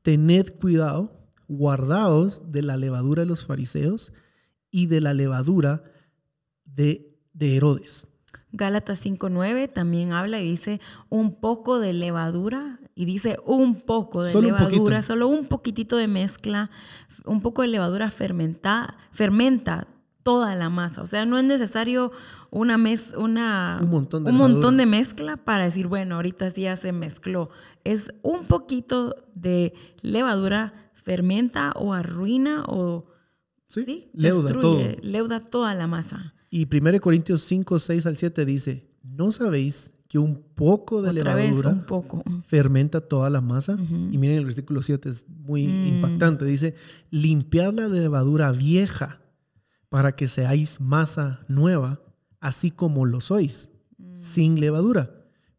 tened 0.02 0.58
cuidado, 0.60 1.32
guardaos 1.48 2.52
de 2.52 2.62
la 2.62 2.76
levadura 2.76 3.22
de 3.22 3.26
los 3.26 3.46
fariseos 3.46 4.12
y 4.70 4.86
de 4.86 5.00
la 5.00 5.14
levadura 5.14 5.82
de, 6.66 7.06
Herodes. 7.40 8.08
Gálatas 8.52 9.04
5.9 9.04 9.72
también 9.72 10.12
habla 10.12 10.40
y 10.40 10.50
dice 10.50 10.80
un 11.08 11.40
poco 11.40 11.78
de 11.78 11.92
levadura 11.92 12.80
y 12.94 13.04
dice 13.04 13.38
un 13.46 13.82
poco 13.82 14.24
de 14.24 14.42
levadura, 14.42 15.02
solo 15.02 15.28
un 15.28 15.46
poquitito 15.46 15.96
de 15.96 16.08
mezcla, 16.08 16.70
un 17.24 17.40
poco 17.40 17.62
de 17.62 17.68
levadura 17.68 18.10
fermenta, 18.10 18.96
fermenta 19.12 19.86
toda 20.28 20.54
la 20.54 20.68
masa. 20.68 21.00
O 21.00 21.06
sea, 21.06 21.24
no 21.24 21.38
es 21.38 21.44
necesario 21.44 22.12
una, 22.50 22.76
mes, 22.76 23.14
una 23.16 23.78
un, 23.80 23.88
montón 23.88 24.24
de, 24.24 24.30
un 24.30 24.36
montón 24.36 24.76
de 24.76 24.84
mezcla 24.84 25.38
para 25.38 25.64
decir, 25.64 25.86
bueno, 25.86 26.16
ahorita 26.16 26.50
sí 26.50 26.62
ya 26.62 26.76
se 26.76 26.92
mezcló. 26.92 27.48
Es 27.82 28.12
un 28.20 28.44
poquito 28.44 29.16
de 29.34 29.72
levadura 30.02 30.90
fermenta 30.92 31.72
o 31.76 31.94
arruina 31.94 32.62
o 32.66 33.06
sí, 33.68 34.10
leuda, 34.12 34.52
destruye, 34.52 34.98
leuda 35.00 35.40
toda 35.40 35.74
la 35.74 35.86
masa. 35.86 36.34
Y 36.50 36.66
1 36.70 37.00
Corintios 37.00 37.40
5, 37.40 37.78
6 37.78 38.04
al 38.04 38.16
7 38.18 38.44
dice, 38.44 38.86
¿no 39.02 39.32
sabéis 39.32 39.94
que 40.08 40.18
un 40.18 40.42
poco 40.54 41.00
de 41.00 41.14
levadura 41.14 41.70
un 41.70 41.86
poco. 41.86 42.22
fermenta 42.46 43.00
toda 43.00 43.30
la 43.30 43.40
masa? 43.40 43.78
Y 44.12 44.18
miren 44.18 44.36
el 44.36 44.44
versículo 44.44 44.82
7, 44.82 45.08
es 45.08 45.26
muy 45.26 45.66
mm. 45.66 45.86
impactante. 45.86 46.44
Dice, 46.44 46.74
limpiad 47.10 47.72
la 47.72 47.88
levadura 47.88 48.52
vieja 48.52 49.22
para 49.88 50.14
que 50.14 50.28
seáis 50.28 50.80
masa 50.80 51.40
nueva, 51.48 52.00
así 52.40 52.70
como 52.70 53.06
lo 53.06 53.20
sois, 53.20 53.70
mm. 53.96 54.16
sin 54.16 54.60
levadura, 54.60 55.10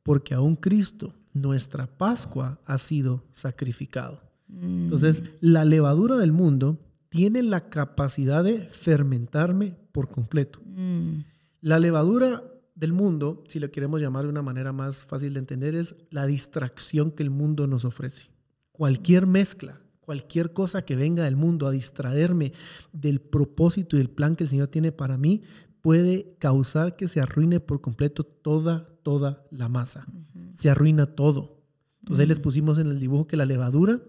porque 0.03 0.33
aún 0.33 0.55
Cristo, 0.55 1.15
nuestra 1.33 1.87
Pascua, 1.87 2.59
ha 2.65 2.77
sido 2.77 3.23
sacrificado. 3.31 4.21
Mm. 4.47 4.83
Entonces, 4.85 5.23
la 5.41 5.65
levadura 5.65 6.17
del 6.17 6.31
mundo 6.31 6.79
tiene 7.09 7.41
la 7.41 7.69
capacidad 7.69 8.43
de 8.43 8.59
fermentarme 8.59 9.75
por 9.91 10.07
completo. 10.07 10.59
Mm. 10.65 11.21
La 11.61 11.79
levadura 11.79 12.43
del 12.75 12.93
mundo, 12.93 13.43
si 13.47 13.59
lo 13.59 13.71
queremos 13.71 13.99
llamar 13.99 14.23
de 14.23 14.29
una 14.29 14.41
manera 14.41 14.71
más 14.71 15.03
fácil 15.03 15.33
de 15.33 15.39
entender, 15.39 15.75
es 15.75 15.97
la 16.11 16.25
distracción 16.25 17.11
que 17.11 17.23
el 17.23 17.29
mundo 17.29 17.67
nos 17.67 17.83
ofrece. 17.83 18.31
Cualquier 18.71 19.27
mezcla, 19.27 19.81
cualquier 20.09 20.53
cosa 20.53 20.83
que 20.83 20.95
venga 20.95 21.25
del 21.25 21.35
mundo 21.35 21.67
a 21.67 21.71
distraerme 21.71 22.51
del 22.91 23.21
propósito 23.21 23.95
y 23.95 23.99
del 23.99 24.09
plan 24.09 24.35
que 24.35 24.45
el 24.45 24.49
Señor 24.49 24.67
tiene 24.67 24.91
para 24.91 25.19
mí, 25.19 25.41
puede 25.81 26.35
causar 26.39 26.95
que 26.95 27.07
se 27.07 27.21
arruine 27.21 27.59
por 27.59 27.79
completo 27.79 28.23
toda, 28.23 28.89
toda 29.03 29.45
la 29.51 29.69
masa. 29.69 30.07
Se 30.51 30.67
arruina 30.67 31.05
todo. 31.05 31.61
Entonces 31.99 32.23
ahí 32.23 32.27
les 32.27 32.39
pusimos 32.39 32.79
en 32.79 32.87
el 32.87 32.99
dibujo 32.99 33.27
que 33.27 33.37
la 33.37 33.45
levadura, 33.45 34.01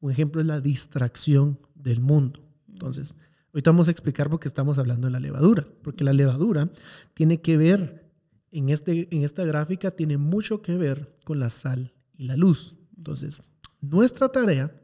un 0.00 0.10
ejemplo 0.10 0.40
es 0.40 0.48
la 0.48 0.60
distracción 0.60 1.60
del 1.76 2.00
mundo. 2.00 2.40
Entonces, 2.68 3.14
ahorita 3.52 3.70
vamos 3.70 3.86
a 3.86 3.92
explicar 3.92 4.28
por 4.28 4.40
qué 4.40 4.48
estamos 4.48 4.78
hablando 4.78 5.06
de 5.06 5.12
la 5.12 5.20
levadura, 5.20 5.64
porque 5.84 6.02
la 6.02 6.12
levadura 6.12 6.72
tiene 7.14 7.40
que 7.40 7.56
ver, 7.56 8.10
en, 8.50 8.70
este, 8.70 9.06
en 9.14 9.22
esta 9.22 9.44
gráfica, 9.44 9.92
tiene 9.92 10.18
mucho 10.18 10.60
que 10.60 10.76
ver 10.76 11.14
con 11.22 11.38
la 11.38 11.50
sal 11.50 11.94
y 12.16 12.24
la 12.24 12.36
luz. 12.36 12.74
Entonces, 12.96 13.44
nuestra 13.80 14.28
tarea 14.28 14.82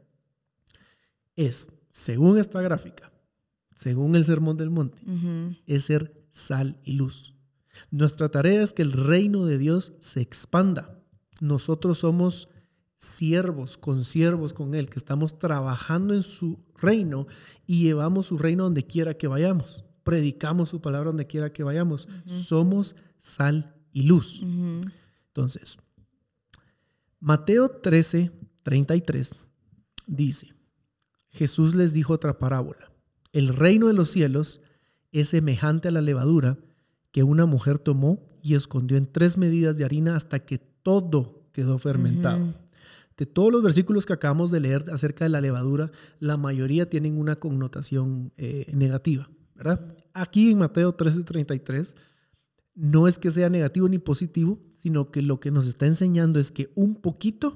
es, 1.35 1.71
según 1.89 2.37
esta 2.37 2.61
gráfica, 2.61 3.11
según 3.73 4.15
el 4.15 4.25
Sermón 4.25 4.57
del 4.57 4.69
Monte, 4.69 5.01
es 5.65 5.85
ser 5.85 6.25
sal 6.31 6.79
y 6.83 6.93
luz. 6.93 7.33
Nuestra 7.91 8.29
tarea 8.29 8.61
es 8.61 8.73
que 8.73 8.81
el 8.83 8.91
reino 8.91 9.45
de 9.45 9.57
Dios 9.57 9.93
se 9.99 10.21
expanda. 10.21 10.99
Nosotros 11.41 11.99
somos 11.99 12.49
siervos, 12.95 13.77
consiervos 13.77 14.53
con 14.53 14.75
Él, 14.75 14.89
que 14.89 14.99
estamos 14.99 15.39
trabajando 15.39 16.13
en 16.13 16.23
su 16.23 16.59
reino 16.77 17.27
y 17.65 17.83
llevamos 17.83 18.27
su 18.27 18.37
reino 18.37 18.63
donde 18.63 18.85
quiera 18.85 19.15
que 19.15 19.27
vayamos. 19.27 19.85
Predicamos 20.03 20.69
su 20.69 20.81
palabra 20.81 21.07
donde 21.07 21.27
quiera 21.27 21.51
que 21.51 21.63
vayamos. 21.63 22.07
Somos 22.25 22.95
sal 23.19 23.75
y 23.91 24.03
luz. 24.03 24.43
Entonces, 25.27 25.79
Mateo 27.19 27.69
13, 27.69 28.31
33 28.63 29.35
dice, 30.07 30.53
Jesús 31.33 31.75
les 31.75 31.93
dijo 31.93 32.13
otra 32.13 32.37
parábola. 32.37 32.91
El 33.31 33.49
reino 33.49 33.87
de 33.87 33.93
los 33.93 34.09
cielos 34.09 34.61
es 35.11 35.29
semejante 35.29 35.87
a 35.87 35.91
la 35.91 36.01
levadura 36.01 36.57
que 37.11 37.23
una 37.23 37.45
mujer 37.45 37.79
tomó 37.79 38.25
y 38.41 38.55
escondió 38.55 38.97
en 38.97 39.11
tres 39.11 39.37
medidas 39.37 39.77
de 39.77 39.85
harina 39.85 40.15
hasta 40.15 40.39
que 40.45 40.59
todo 40.59 41.43
quedó 41.51 41.77
fermentado. 41.77 42.53
De 43.17 43.25
todos 43.25 43.51
los 43.51 43.61
versículos 43.61 44.05
que 44.05 44.13
acabamos 44.13 44.51
de 44.51 44.59
leer 44.59 44.85
acerca 44.91 45.25
de 45.25 45.29
la 45.29 45.41
levadura, 45.41 45.91
la 46.19 46.37
mayoría 46.37 46.89
tienen 46.89 47.17
una 47.17 47.35
connotación 47.35 48.31
eh, 48.37 48.71
negativa, 48.73 49.29
¿verdad? 49.55 49.87
Aquí 50.13 50.51
en 50.51 50.59
Mateo 50.59 50.97
13:33 50.97 51.95
no 52.75 53.07
es 53.07 53.19
que 53.19 53.29
sea 53.29 53.49
negativo 53.49 53.87
ni 53.87 53.99
positivo, 53.99 54.59
sino 54.75 55.11
que 55.11 55.21
lo 55.21 55.39
que 55.39 55.51
nos 55.51 55.67
está 55.67 55.85
enseñando 55.85 56.39
es 56.39 56.51
que 56.51 56.71
un 56.73 56.95
poquito, 56.95 57.55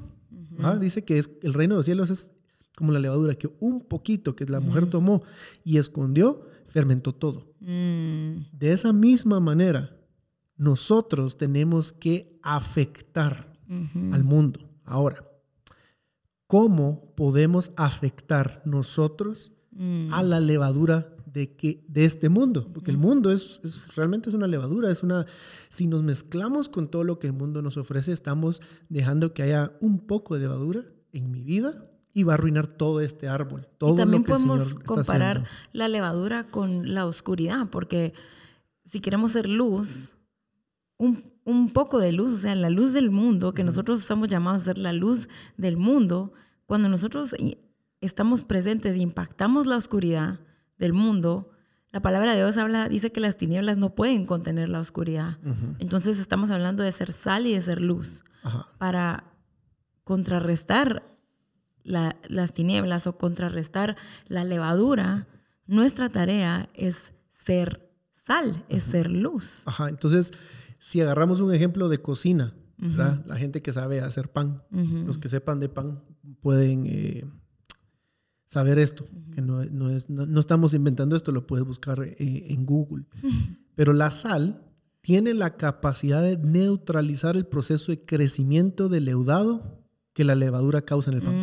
dice 0.79 1.03
que 1.03 1.17
es, 1.17 1.31
el 1.41 1.55
reino 1.55 1.73
de 1.73 1.79
los 1.79 1.85
cielos 1.85 2.09
es 2.11 2.31
como 2.77 2.91
la 2.91 2.99
levadura, 2.99 3.33
que 3.33 3.49
un 3.59 3.81
poquito 3.81 4.35
que 4.35 4.45
la 4.45 4.59
mujer 4.59 4.85
tomó 4.87 5.23
y 5.63 5.79
escondió, 5.79 6.47
fermentó 6.67 7.11
todo. 7.11 7.55
Mm. 7.59 8.51
De 8.51 8.71
esa 8.71 8.93
misma 8.93 9.39
manera, 9.39 9.97
nosotros 10.57 11.37
tenemos 11.37 11.91
que 11.91 12.39
afectar 12.43 13.51
al 14.11 14.23
mundo. 14.23 14.59
Ahora, 14.83 15.27
cómo 16.45 17.15
podemos 17.15 17.71
afectar 17.77 18.61
nosotros 18.63 19.53
mm. 19.71 20.13
a 20.13 20.21
la 20.21 20.39
levadura 20.39 21.11
de, 21.25 21.55
que, 21.55 21.83
de 21.87 22.05
este 22.05 22.29
mundo, 22.29 22.71
porque 22.71 22.91
el 22.91 22.97
mundo 22.97 23.31
es, 23.31 23.59
realmente 23.95 24.29
es 24.29 24.35
una 24.35 24.45
levadura, 24.45 24.91
es 24.91 25.01
una, 25.01 25.25
si 25.67 25.87
nos 25.87 26.03
mezclamos 26.03 26.69
con 26.69 26.91
todo 26.91 27.03
lo 27.03 27.17
que 27.17 27.25
el 27.25 27.33
mundo 27.33 27.63
nos 27.63 27.75
ofrece, 27.75 28.13
estamos 28.13 28.61
dejando 28.87 29.33
que 29.33 29.41
haya 29.41 29.71
un 29.81 30.05
poco 30.05 30.35
de 30.35 30.41
levadura 30.41 30.83
en 31.11 31.31
mi 31.31 31.41
vida 31.41 31.89
y 32.13 32.23
va 32.23 32.33
a 32.33 32.35
arruinar 32.35 32.67
todo 32.67 33.01
este 33.01 33.27
árbol, 33.27 33.67
todo 33.77 33.95
también 33.95 34.21
lo 34.21 34.25
que 34.25 34.33
podemos 34.33 34.61
el 34.61 34.67
Señor 34.69 34.83
comparar 34.85 35.45
la 35.73 35.87
levadura 35.87 36.45
con 36.45 36.93
la 36.93 37.05
oscuridad, 37.05 37.67
porque 37.69 38.13
si 38.85 38.99
queremos 38.99 39.33
ser 39.33 39.47
luz, 39.47 40.13
un, 40.97 41.23
un 41.43 41.71
poco 41.71 41.99
de 41.99 42.11
luz, 42.11 42.33
o 42.33 42.37
sea, 42.37 42.55
la 42.55 42.69
luz 42.69 42.93
del 42.93 43.11
mundo, 43.11 43.53
que 43.53 43.63
nosotros 43.63 43.99
estamos 43.99 44.29
llamados 44.29 44.63
a 44.63 44.65
ser 44.65 44.77
la 44.77 44.93
luz 44.93 45.29
del 45.57 45.77
mundo, 45.77 46.33
cuando 46.65 46.89
nosotros 46.89 47.35
estamos 48.01 48.41
presentes 48.41 48.97
y 48.97 49.01
impactamos 49.01 49.67
la 49.67 49.77
oscuridad 49.77 50.39
del 50.77 50.93
mundo, 50.93 51.51
la 51.91 52.01
palabra 52.01 52.31
de 52.31 52.37
Dios 52.37 52.57
habla, 52.57 52.89
dice 52.89 53.11
que 53.11 53.19
las 53.19 53.37
tinieblas 53.37 53.77
no 53.77 53.95
pueden 53.95 54.25
contener 54.25 54.69
la 54.69 54.79
oscuridad. 54.79 55.37
Entonces 55.79 56.19
estamos 56.19 56.51
hablando 56.51 56.83
de 56.83 56.91
ser 56.91 57.11
sal 57.11 57.47
y 57.47 57.53
de 57.53 57.61
ser 57.61 57.81
luz 57.81 58.23
para 58.77 59.23
contrarrestar 60.03 61.03
las 61.87 62.53
tinieblas 62.53 63.07
o 63.07 63.17
contrarrestar 63.17 63.95
la 64.27 64.43
levadura. 64.43 65.27
Nuestra 65.65 66.09
tarea 66.09 66.69
es 66.73 67.13
ser 67.29 67.89
sal, 68.13 68.65
es 68.69 68.83
ser 68.83 69.11
luz. 69.11 69.61
Ajá, 69.65 69.89
entonces 69.89 70.33
si 70.79 71.01
agarramos 71.01 71.41
un 71.41 71.53
ejemplo 71.53 71.89
de 71.89 72.01
cocina, 72.01 72.53
la 72.77 73.35
gente 73.37 73.61
que 73.61 73.71
sabe 73.71 74.01
hacer 74.01 74.31
pan, 74.31 74.63
los 74.71 75.17
que 75.17 75.29
sepan 75.29 75.59
de 75.59 75.69
pan 75.69 76.03
pueden 76.41 76.85
eh, 76.85 77.25
saber 78.45 78.79
esto, 78.79 79.07
que 79.33 79.41
no, 79.41 79.61
es, 79.89 80.09
no, 80.09 80.39
estamos 80.39 80.73
inventando 80.73 81.15
esto, 81.15 81.31
lo 81.31 81.47
puedes 81.47 81.65
buscar 81.65 82.01
eh, 82.03 82.45
en 82.49 82.65
Google. 82.65 83.05
Pero 83.75 83.93
la 83.93 84.11
sal 84.11 84.63
tiene 85.01 85.33
la 85.33 85.57
capacidad 85.57 86.21
de 86.21 86.37
neutralizar 86.37 87.35
el 87.35 87.45
proceso 87.45 87.91
de 87.91 87.99
crecimiento 87.99 88.89
del 88.89 89.05
leudado 89.05 89.83
que 90.13 90.23
la 90.23 90.35
levadura 90.35 90.81
causa 90.81 91.11
en 91.11 91.17
el 91.17 91.23
pan. 91.23 91.35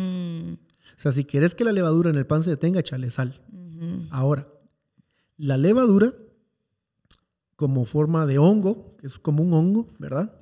O 0.95 0.99
sea, 0.99 1.11
si 1.11 1.25
quieres 1.25 1.55
que 1.55 1.63
la 1.63 1.71
levadura 1.71 2.09
en 2.09 2.15
el 2.15 2.25
pan 2.25 2.43
se 2.43 2.51
detenga, 2.51 2.79
échale 2.79 3.09
sal. 3.09 3.41
Ahora, 4.11 4.47
la 5.37 5.57
levadura 5.57 6.13
como 7.55 7.85
forma 7.85 8.25
de 8.25 8.37
hongo, 8.37 8.95
que 8.97 9.07
es 9.07 9.19
como 9.19 9.43
un 9.43 9.53
hongo, 9.53 9.93
¿verdad? 9.99 10.33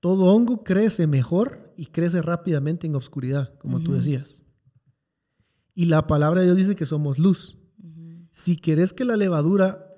Todo 0.00 0.26
hongo 0.26 0.64
crece 0.64 1.06
mejor 1.06 1.72
y 1.76 1.86
crece 1.86 2.22
rápidamente 2.22 2.86
en 2.86 2.94
obscuridad, 2.94 3.54
como 3.58 3.80
tú 3.80 3.92
decías. 3.92 4.42
Y 5.74 5.86
la 5.86 6.06
palabra 6.06 6.40
de 6.40 6.46
Dios 6.46 6.58
dice 6.58 6.76
que 6.76 6.86
somos 6.86 7.18
luz. 7.18 7.58
Si 8.30 8.56
querés 8.56 8.92
que 8.92 9.04
la 9.04 9.16
levadura, 9.16 9.94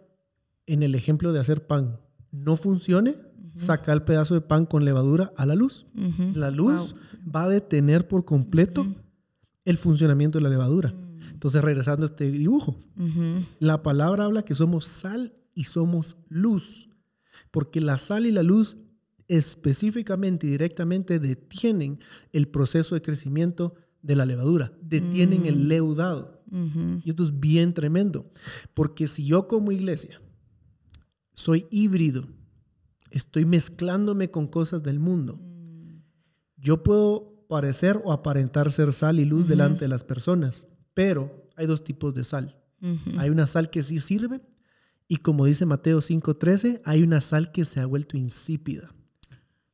en 0.67 0.83
el 0.83 0.95
ejemplo 0.95 1.33
de 1.33 1.41
hacer 1.41 1.67
pan, 1.67 2.01
no 2.31 2.57
funcione, 2.57 3.15
saca 3.55 3.93
el 3.93 4.03
pedazo 4.03 4.35
de 4.35 4.41
pan 4.41 4.67
con 4.67 4.85
levadura 4.85 5.33
a 5.37 5.47
la 5.47 5.55
luz. 5.55 5.87
La 6.35 6.51
luz 6.51 6.97
va 7.25 7.45
a 7.45 7.49
detener 7.49 8.09
por 8.09 8.25
completo 8.25 8.87
el 9.65 9.79
funcionamiento 9.79 10.39
de 10.39 10.43
la 10.43 10.51
levadura. 10.51 10.93
Mm. 10.93 11.33
Entonces, 11.33 11.63
regresando 11.63 12.05
a 12.05 12.07
este 12.07 12.31
dibujo, 12.31 12.77
la 13.59 13.83
palabra 13.83 14.25
habla 14.25 14.45
que 14.45 14.55
somos 14.55 14.85
sal 14.85 15.35
y 15.55 15.65
somos 15.65 16.17
luz, 16.29 16.89
porque 17.51 17.81
la 17.81 17.99
sal 17.99 18.27
y 18.27 18.33
la 18.33 18.43
luz 18.43 18.77
específicamente 19.27 20.47
y 20.47 20.51
directamente 20.51 21.19
detienen 21.19 21.99
el 22.33 22.49
proceso 22.49 22.95
de 22.95 23.03
crecimiento 23.03 23.75
de 24.03 24.17
la 24.17 24.27
levadura, 24.27 24.73
detienen 24.83 25.47
el 25.47 25.57
mm. 25.57 25.69
leudado. 25.69 26.43
Y 27.05 27.11
esto 27.11 27.25
es 27.25 27.41
bien 27.41 27.73
tremendo, 27.73 28.31
porque 28.75 29.09
si 29.09 29.25
yo 29.25 29.49
como 29.49 29.73
iglesia 29.73 30.21
soy 31.33 31.67
híbrido 31.73 32.29
estoy 33.15 33.45
mezclándome 33.45 34.31
con 34.31 34.49
cosas 34.49 34.83
del 34.83 34.99
mundo. 34.99 35.41
Yo 36.57 36.83
puedo 36.83 37.34
parecer 37.49 38.01
o 38.05 38.13
aparentar 38.13 38.71
ser 38.71 38.93
sal 38.93 39.21
y 39.21 39.25
luz 39.25 39.49
delante 39.49 39.85
de 39.85 39.89
las 39.89 40.05
personas, 40.05 40.67
pero 40.95 41.49
hay 41.57 41.67
dos 41.67 41.85
tipos 41.85 42.15
de 42.15 42.25
sal. 42.25 42.59
Hay 43.17 43.31
una 43.31 43.47
sal 43.47 43.71
que 43.71 43.83
sí 43.83 43.99
sirve 43.99 44.43
y 45.09 45.17
como 45.17 45.47
dice 45.47 45.67
Mateo 45.67 46.01
5:13, 46.01 46.83
hay 46.85 47.03
una 47.03 47.21
sal 47.21 47.53
que 47.53 47.65
se 47.65 47.81
ha 47.81 47.87
vuelto 47.87 48.17
insípida. 48.17 48.95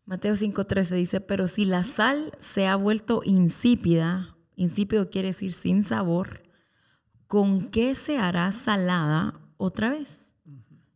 Mateo 0.05 0.35
5:13 0.35 0.97
dice, 0.97 1.21
pero 1.21 1.47
si 1.47 1.65
la 1.65 1.85
sal 1.85 2.33
se 2.39 2.67
ha 2.67 2.77
vuelto 2.77 3.23
insípida, 3.25 4.37
insípido 4.57 5.09
quiere 5.09 5.29
decir 5.29 5.53
sin 5.53 5.85
sabor, 5.85 6.43
¿con 7.27 7.71
qué 7.71 7.95
se 7.95 8.19
hará 8.19 8.51
salada 8.53 9.41
otra 9.57 9.91
vez? 9.91 10.35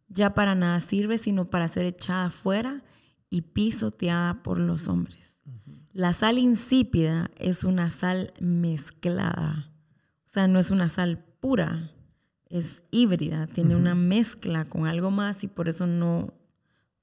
Ya 0.09 0.35
para 0.35 0.55
nada 0.55 0.81
sirve 0.81 1.19
sino 1.19 1.51
para 1.51 1.69
ser 1.69 1.87
echada 1.87 2.31
fuera 2.31 2.83
y 3.31 3.43
pisoteada 3.43 4.43
por 4.43 4.59
los 4.59 4.89
hombres. 4.89 5.24
La 5.95 6.13
sal 6.13 6.39
insípida 6.39 7.31
es 7.39 7.63
una 7.63 7.89
sal 7.89 8.35
mezclada, 8.41 9.73
o 10.27 10.31
sea, 10.31 10.49
no 10.49 10.59
es 10.59 10.73
una 10.73 10.89
sal 10.89 11.25
pura, 11.39 11.93
es 12.49 12.83
híbrida, 12.91 13.47
tiene 13.47 13.77
una 13.77 13.95
mezcla 13.95 14.65
con 14.65 14.87
algo 14.87 15.13
más 15.13 15.45
y 15.45 15.49
por 15.49 15.69
eso 15.69 15.87
no, 15.87 16.35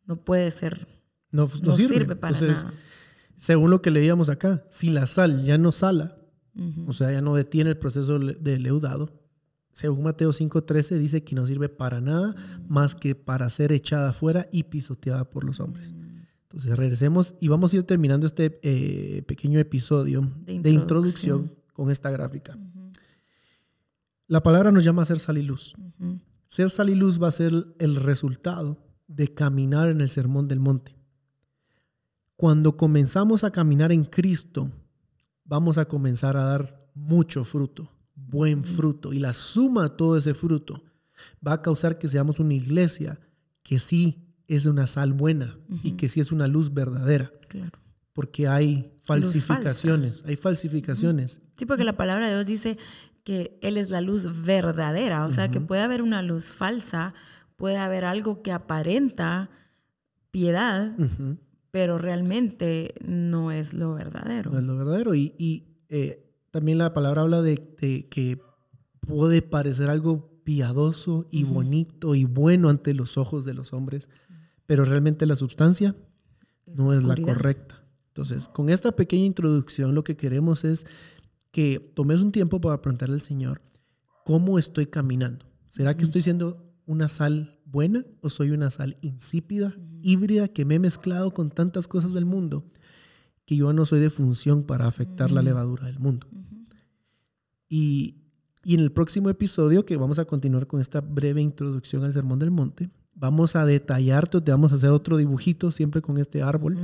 no 0.06 0.18
puede 0.18 0.52
ser 0.52 0.90
no, 1.32 1.48
sirve. 1.48 2.18
para 2.18 2.34
Entonces, 2.34 2.66
nada. 2.66 2.76
Según 3.38 3.72
lo 3.72 3.82
que 3.82 3.92
leíamos 3.92 4.28
acá, 4.28 4.66
si 4.70 4.90
la 4.90 5.06
sal 5.06 5.42
ya 5.46 5.58
no 5.58 5.72
sala, 5.72 6.18
o 6.86 6.92
sea, 6.92 7.14
ya 7.14 7.22
no 7.22 7.34
detiene 7.34 7.70
el 7.70 7.78
proceso 7.78 8.20
de 8.20 8.60
leudado, 8.60 9.22
según 9.72 10.04
Mateo 10.04 10.32
5:13 10.32 10.98
dice 10.98 11.24
que 11.24 11.34
no 11.34 11.46
sirve 11.46 11.70
para 11.70 12.02
nada 12.02 12.36
más 12.68 12.94
que 12.94 13.16
para 13.16 13.50
ser 13.50 13.72
echada 13.72 14.10
afuera 14.10 14.50
y 14.52 14.64
pisoteada 14.64 15.30
por 15.30 15.46
los 15.46 15.62
hombres. 15.62 15.96
Entonces 16.52 16.78
regresemos 16.78 17.36
y 17.40 17.48
vamos 17.48 17.72
a 17.72 17.78
ir 17.78 17.84
terminando 17.84 18.26
este 18.28 18.60
eh, 18.62 19.24
pequeño 19.24 19.58
episodio 19.58 20.28
de 20.46 20.70
introducción. 20.70 21.50
con 21.72 21.90
esta 21.90 22.12
gráfica. 22.12 22.60
La 24.28 24.44
palabra 24.44 24.70
nos 24.70 24.84
llama 24.84 25.02
a 25.02 25.06
ser 25.06 25.20
sal 25.20 25.38
y 25.38 25.44
luz. 25.44 25.76
Ser 26.48 26.70
sal 26.70 26.90
y 26.90 26.96
luz 26.96 27.24
va 27.24 27.30
a 27.30 27.32
ser 27.32 27.54
el 27.80 27.96
resultado 27.96 28.84
de 29.08 29.34
caminar 29.34 29.88
en 29.88 30.02
el 30.02 30.10
sermón 30.10 30.50
del 30.50 30.60
monte. 30.60 30.98
Cuando 32.36 32.76
comenzamos 32.76 33.46
a 33.46 33.52
caminar 33.52 33.94
en 33.94 34.04
Cristo, 34.04 34.70
vamos 35.46 35.78
a 35.78 35.86
comenzar 35.86 36.36
a 36.36 36.44
dar 36.44 36.86
mucho 36.94 37.46
fruto, 37.46 37.90
buen 38.14 38.66
fruto. 38.66 39.14
Y 39.14 39.20
la 39.20 39.32
suma 39.32 39.84
de 39.84 39.90
todo 39.92 40.18
ese 40.18 40.34
fruto 40.34 40.84
va 41.46 41.54
a 41.54 41.62
causar 41.62 41.98
que 41.98 42.10
seamos 42.10 42.42
una 42.42 42.56
iglesia 42.56 43.22
que 43.64 43.80
sí 43.80 44.31
es 44.56 44.66
una 44.66 44.88
sal 44.88 45.14
buena 45.14 45.58
y 45.84 45.92
que 45.94 46.08
sí 46.08 46.20
es 46.20 46.32
una 46.32 46.48
luz 46.48 46.74
verdadera. 46.74 47.32
Claro. 47.48 47.80
Porque 48.14 48.48
hay 48.48 48.92
falsificaciones, 49.04 50.24
hay 50.26 50.36
falsificaciones. 50.36 51.42
Sí, 51.58 51.66
porque 51.66 51.84
la 51.84 51.96
palabra 51.96 52.28
de 52.28 52.36
Dios 52.36 52.46
dice 52.46 52.78
que 53.24 53.58
Él 53.62 53.78
es 53.78 53.90
la 53.90 54.02
luz 54.02 54.44
verdadera, 54.44 55.26
o 55.26 55.32
sea 55.32 55.50
que 55.50 55.62
puede 55.62 55.82
haber 55.82 56.02
una 56.02 56.22
luz 56.22 56.46
falsa, 56.46 57.14
puede 57.56 57.78
haber 57.78 58.04
algo 58.04 58.42
que 58.42 58.52
aparenta 58.52 59.50
piedad, 60.32 60.94
pero 61.72 61.98
realmente 61.98 62.96
no 63.06 63.52
es 63.52 63.74
lo 63.74 63.94
verdadero. 63.94 64.52
No 64.52 64.60
es 64.60 64.66
lo 64.66 64.76
verdadero. 64.76 65.16
Y, 65.16 65.68
eh, 65.90 66.28
también 66.52 66.78
la 66.78 66.94
palabra 66.94 67.22
habla 67.22 67.42
de, 67.42 67.58
que 67.78 68.42
puede 69.00 69.42
parecer 69.42 69.90
algo 69.90 70.32
piadoso 70.44 71.28
y 71.32 71.44
bonito 71.44 72.16
y 72.16 72.26
bueno 72.26 72.70
ante 72.70 72.94
los 72.94 73.18
ojos 73.18 73.46
de 73.46 73.54
los 73.54 73.74
hombres, 73.74 74.10
pero 74.66 74.86
realmente 74.86 75.26
la 75.26 75.36
sustancia 75.36 75.96
no 76.66 76.94
es 76.94 77.04
la 77.04 77.16
correcta. 77.16 77.84
Entonces, 78.08 78.50
con 78.50 78.70
esta 78.70 78.92
pequeña 78.92 79.26
introducción, 79.26 79.96
lo 79.96 80.04
que 80.04 80.18
queremos 80.18 80.66
es 80.66 80.86
que 81.52 81.80
tomes 81.80 82.22
un 82.22 82.32
tiempo 82.32 82.60
para 82.60 82.82
preguntarle 82.82 83.16
al 83.16 83.22
Señor, 83.22 83.62
¿cómo 84.26 84.60
estoy 84.60 84.88
caminando? 84.88 85.46
¿Será 85.68 85.96
que 85.96 86.04
estoy 86.04 86.22
siendo 86.22 86.74
una 86.86 87.08
sal 87.08 87.60
buena 87.66 88.06
o 88.22 88.30
soy 88.30 88.52
una 88.52 88.70
sal 88.70 88.98
insípida, 89.02 89.74
híbrida, 90.02 90.50
que 90.50 90.66
me 90.66 90.76
he 90.76 90.80
mezclado 90.80 91.32
con 91.32 91.50
tantas 91.50 91.88
cosas 91.88 92.12
del 92.14 92.26
mundo 92.26 92.66
que 93.46 93.56
yo 93.56 93.72
no 93.72 93.86
soy 93.86 94.02
de 94.02 94.10
función 94.10 94.64
para 94.64 94.88
afectar 94.88 95.32
la 95.32 95.42
levadura 95.42 95.86
del 95.86 96.00
mundo? 96.00 96.28
y, 97.70 98.18
y, 98.66 98.74
en 98.74 98.82
el 98.82 98.92
próximo 98.92 99.30
episodio, 99.30 99.86
que 99.86 99.96
vamos 99.96 100.20
a 100.20 100.26
continuar 100.26 100.68
con 100.68 100.82
esta 100.82 101.00
breve 101.00 101.42
introducción 101.42 102.04
al 102.04 102.12
Sermón 102.12 102.40
del 102.40 102.52
Monte, 102.52 102.90
vamos 103.14 103.56
a 103.56 103.66
detallarte, 103.66 104.42
te 104.42 104.52
vamos 104.52 104.72
a 104.72 104.76
hacer 104.76 104.90
otro 104.90 105.18
dibujito 105.18 105.72
siempre 105.72 106.02
con 106.02 106.18
este 106.18 106.42
árbol. 106.42 106.78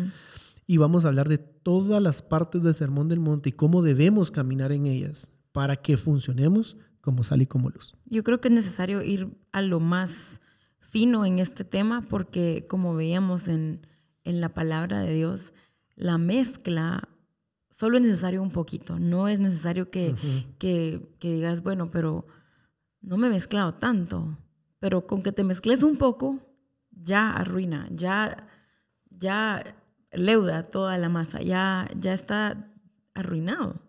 Y 0.66 0.78
vamos 0.78 1.06
a 1.06 1.08
hablar 1.08 1.30
de 1.30 1.38
todas 1.38 2.02
las 2.02 2.22
partes 2.22 2.62
del 2.64 2.76
Sermón 2.76 3.08
del 3.08 3.20
Monte 3.20 3.50
y 3.50 3.54
cómo 3.54 3.82
debemos 3.82 4.32
caminar 4.32 4.72
en 4.72 4.86
ellas 4.86 5.32
para 5.54 5.78
que 5.78 5.96
funcionemos 5.96 6.78
como 7.00 7.24
sal 7.24 7.42
y 7.42 7.48
como 7.48 7.70
luz. 7.70 7.96
Yo 8.06 8.24
creo 8.24 8.42
que 8.42 8.50
es 8.50 8.54
necesario 8.54 9.02
ir 9.02 9.38
a 9.54 9.62
lo 9.62 9.80
más 9.80 10.42
fino 10.80 11.26
en 11.26 11.40
este 11.40 11.64
tema 11.64 12.06
porque 12.10 12.66
como 12.70 12.96
veíamos 12.96 13.48
en, 13.48 13.88
en 14.24 14.42
la 14.42 14.54
palabra 14.54 15.00
de 15.00 15.14
Dios, 15.14 15.54
la 15.96 16.18
mezcla 16.18 17.08
solo 17.78 17.98
es 17.98 18.04
necesario 18.04 18.42
un 18.42 18.52
poquito, 18.52 18.98
no 18.98 19.28
es 19.28 19.40
necesario 19.40 19.92
que, 19.92 20.16
que, 20.58 21.16
que, 21.20 21.34
digas, 21.36 21.62
bueno, 21.62 21.92
pero 21.92 22.26
no 23.02 23.18
me 23.18 23.28
he 23.28 23.30
mezclado 23.30 23.74
tanto, 23.76 24.38
pero 24.80 25.08
con 25.08 25.24
que 25.24 25.32
te 25.32 25.44
mezcles 25.44 25.84
un 25.84 25.98
poco, 25.98 26.40
ya 26.92 27.32
arruina, 27.32 27.88
ya, 27.92 28.48
ya 29.10 29.76
leuda 30.12 30.64
toda 30.64 30.98
la 30.98 31.10
masa, 31.10 31.42
ya, 31.42 31.90
ya 32.00 32.14
está 32.14 32.72
arruinado. 33.14 33.82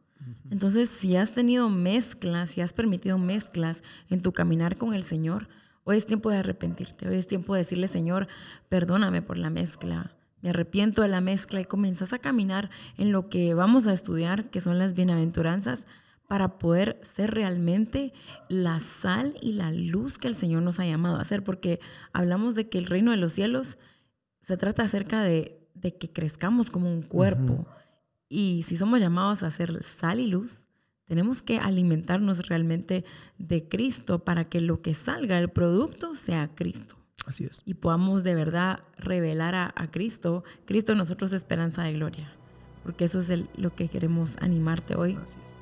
Entonces, 0.51 0.89
si 0.89 1.17
has 1.17 1.33
tenido 1.33 1.69
mezclas, 1.69 2.51
si 2.51 2.61
has 2.61 2.73
permitido 2.73 3.19
mezclas 3.19 3.83
en 4.09 4.23
tu 4.23 4.33
caminar 4.33 4.77
con 4.77 4.95
el 4.95 5.03
Señor, 5.03 5.49
hoy 5.85 5.97
es 5.97 6.07
tiempo 6.07 6.31
de 6.31 6.39
arrepentirte, 6.39 7.09
hoy 7.09 7.17
es 7.17 7.27
tiempo 7.27 7.55
de 7.55 7.61
decirle, 7.61 7.89
Señor, 7.89 8.29
perdóname 8.69 9.23
por 9.23 9.39
la 9.39 9.51
mezcla, 9.51 10.17
me 10.41 10.51
arrepiento 10.51 11.03
de 11.03 11.09
la 11.09 11.21
mezcla 11.21 11.61
y 11.61 11.65
comienzas 11.65 12.13
a 12.13 12.19
caminar 12.19 12.71
en 12.97 13.13
lo 13.13 13.29
que 13.29 13.55
vamos 13.55 13.87
a 13.87 13.93
estudiar, 13.93 14.51
que 14.51 14.61
son 14.61 14.79
las 14.79 14.95
bienaventuranzas, 14.95 15.87
para 16.29 16.59
poder 16.59 17.01
ser 17.03 17.33
realmente 17.33 18.13
la 18.49 18.81
sal 18.81 19.35
y 19.41 19.55
la 19.55 19.73
luz 19.73 20.19
que 20.19 20.29
el 20.29 20.35
Señor 20.35 20.63
nos 20.63 20.79
ha 20.79 20.87
llamado 20.87 21.17
a 21.17 21.25
ser, 21.25 21.43
porque 21.43 21.81
hablamos 22.13 22.55
de 22.55 22.69
que 22.69 22.79
el 22.79 22.87
reino 22.87 23.11
de 23.11 23.17
los 23.17 23.33
cielos 23.33 23.79
se 24.43 24.59
trata 24.59 24.83
acerca 24.83 25.23
de, 25.23 25.67
de 25.75 25.97
que 25.97 26.13
crezcamos 26.13 26.71
como 26.71 26.93
un 26.93 27.01
cuerpo. 27.03 27.67
Y 28.29 28.63
si 28.69 28.77
somos 28.77 29.01
llamados 29.01 29.43
a 29.43 29.51
ser 29.51 29.83
sal 29.83 30.21
y 30.21 30.27
luz, 30.27 30.69
tenemos 31.07 31.41
que 31.41 31.59
alimentarnos 31.61 32.47
realmente 32.47 33.07
de 33.39 33.67
Cristo 33.67 34.19
para 34.19 34.51
que 34.51 34.61
lo 34.61 34.83
que 34.83 34.93
salga, 34.93 35.39
el 35.39 35.49
producto, 35.49 36.15
sea 36.15 36.55
Cristo. 36.55 36.97
Así 37.25 37.45
es. 37.45 37.63
Y 37.65 37.75
podamos 37.75 38.23
de 38.23 38.35
verdad 38.35 38.81
revelar 38.99 39.55
a, 39.55 39.91
Cristo, 39.91 40.45
Cristo 40.67 40.95
nosotros 40.95 41.33
esperanza 41.33 41.85
de 41.85 41.95
gloria. 41.95 42.31
Porque 42.83 43.07
eso 43.07 43.21
es 43.21 43.45
lo 43.57 43.75
que 43.75 43.89
queremos 43.89 44.37
animarte 44.41 44.95
hoy. 44.95 45.17
Así 45.23 45.39
es 45.45 45.58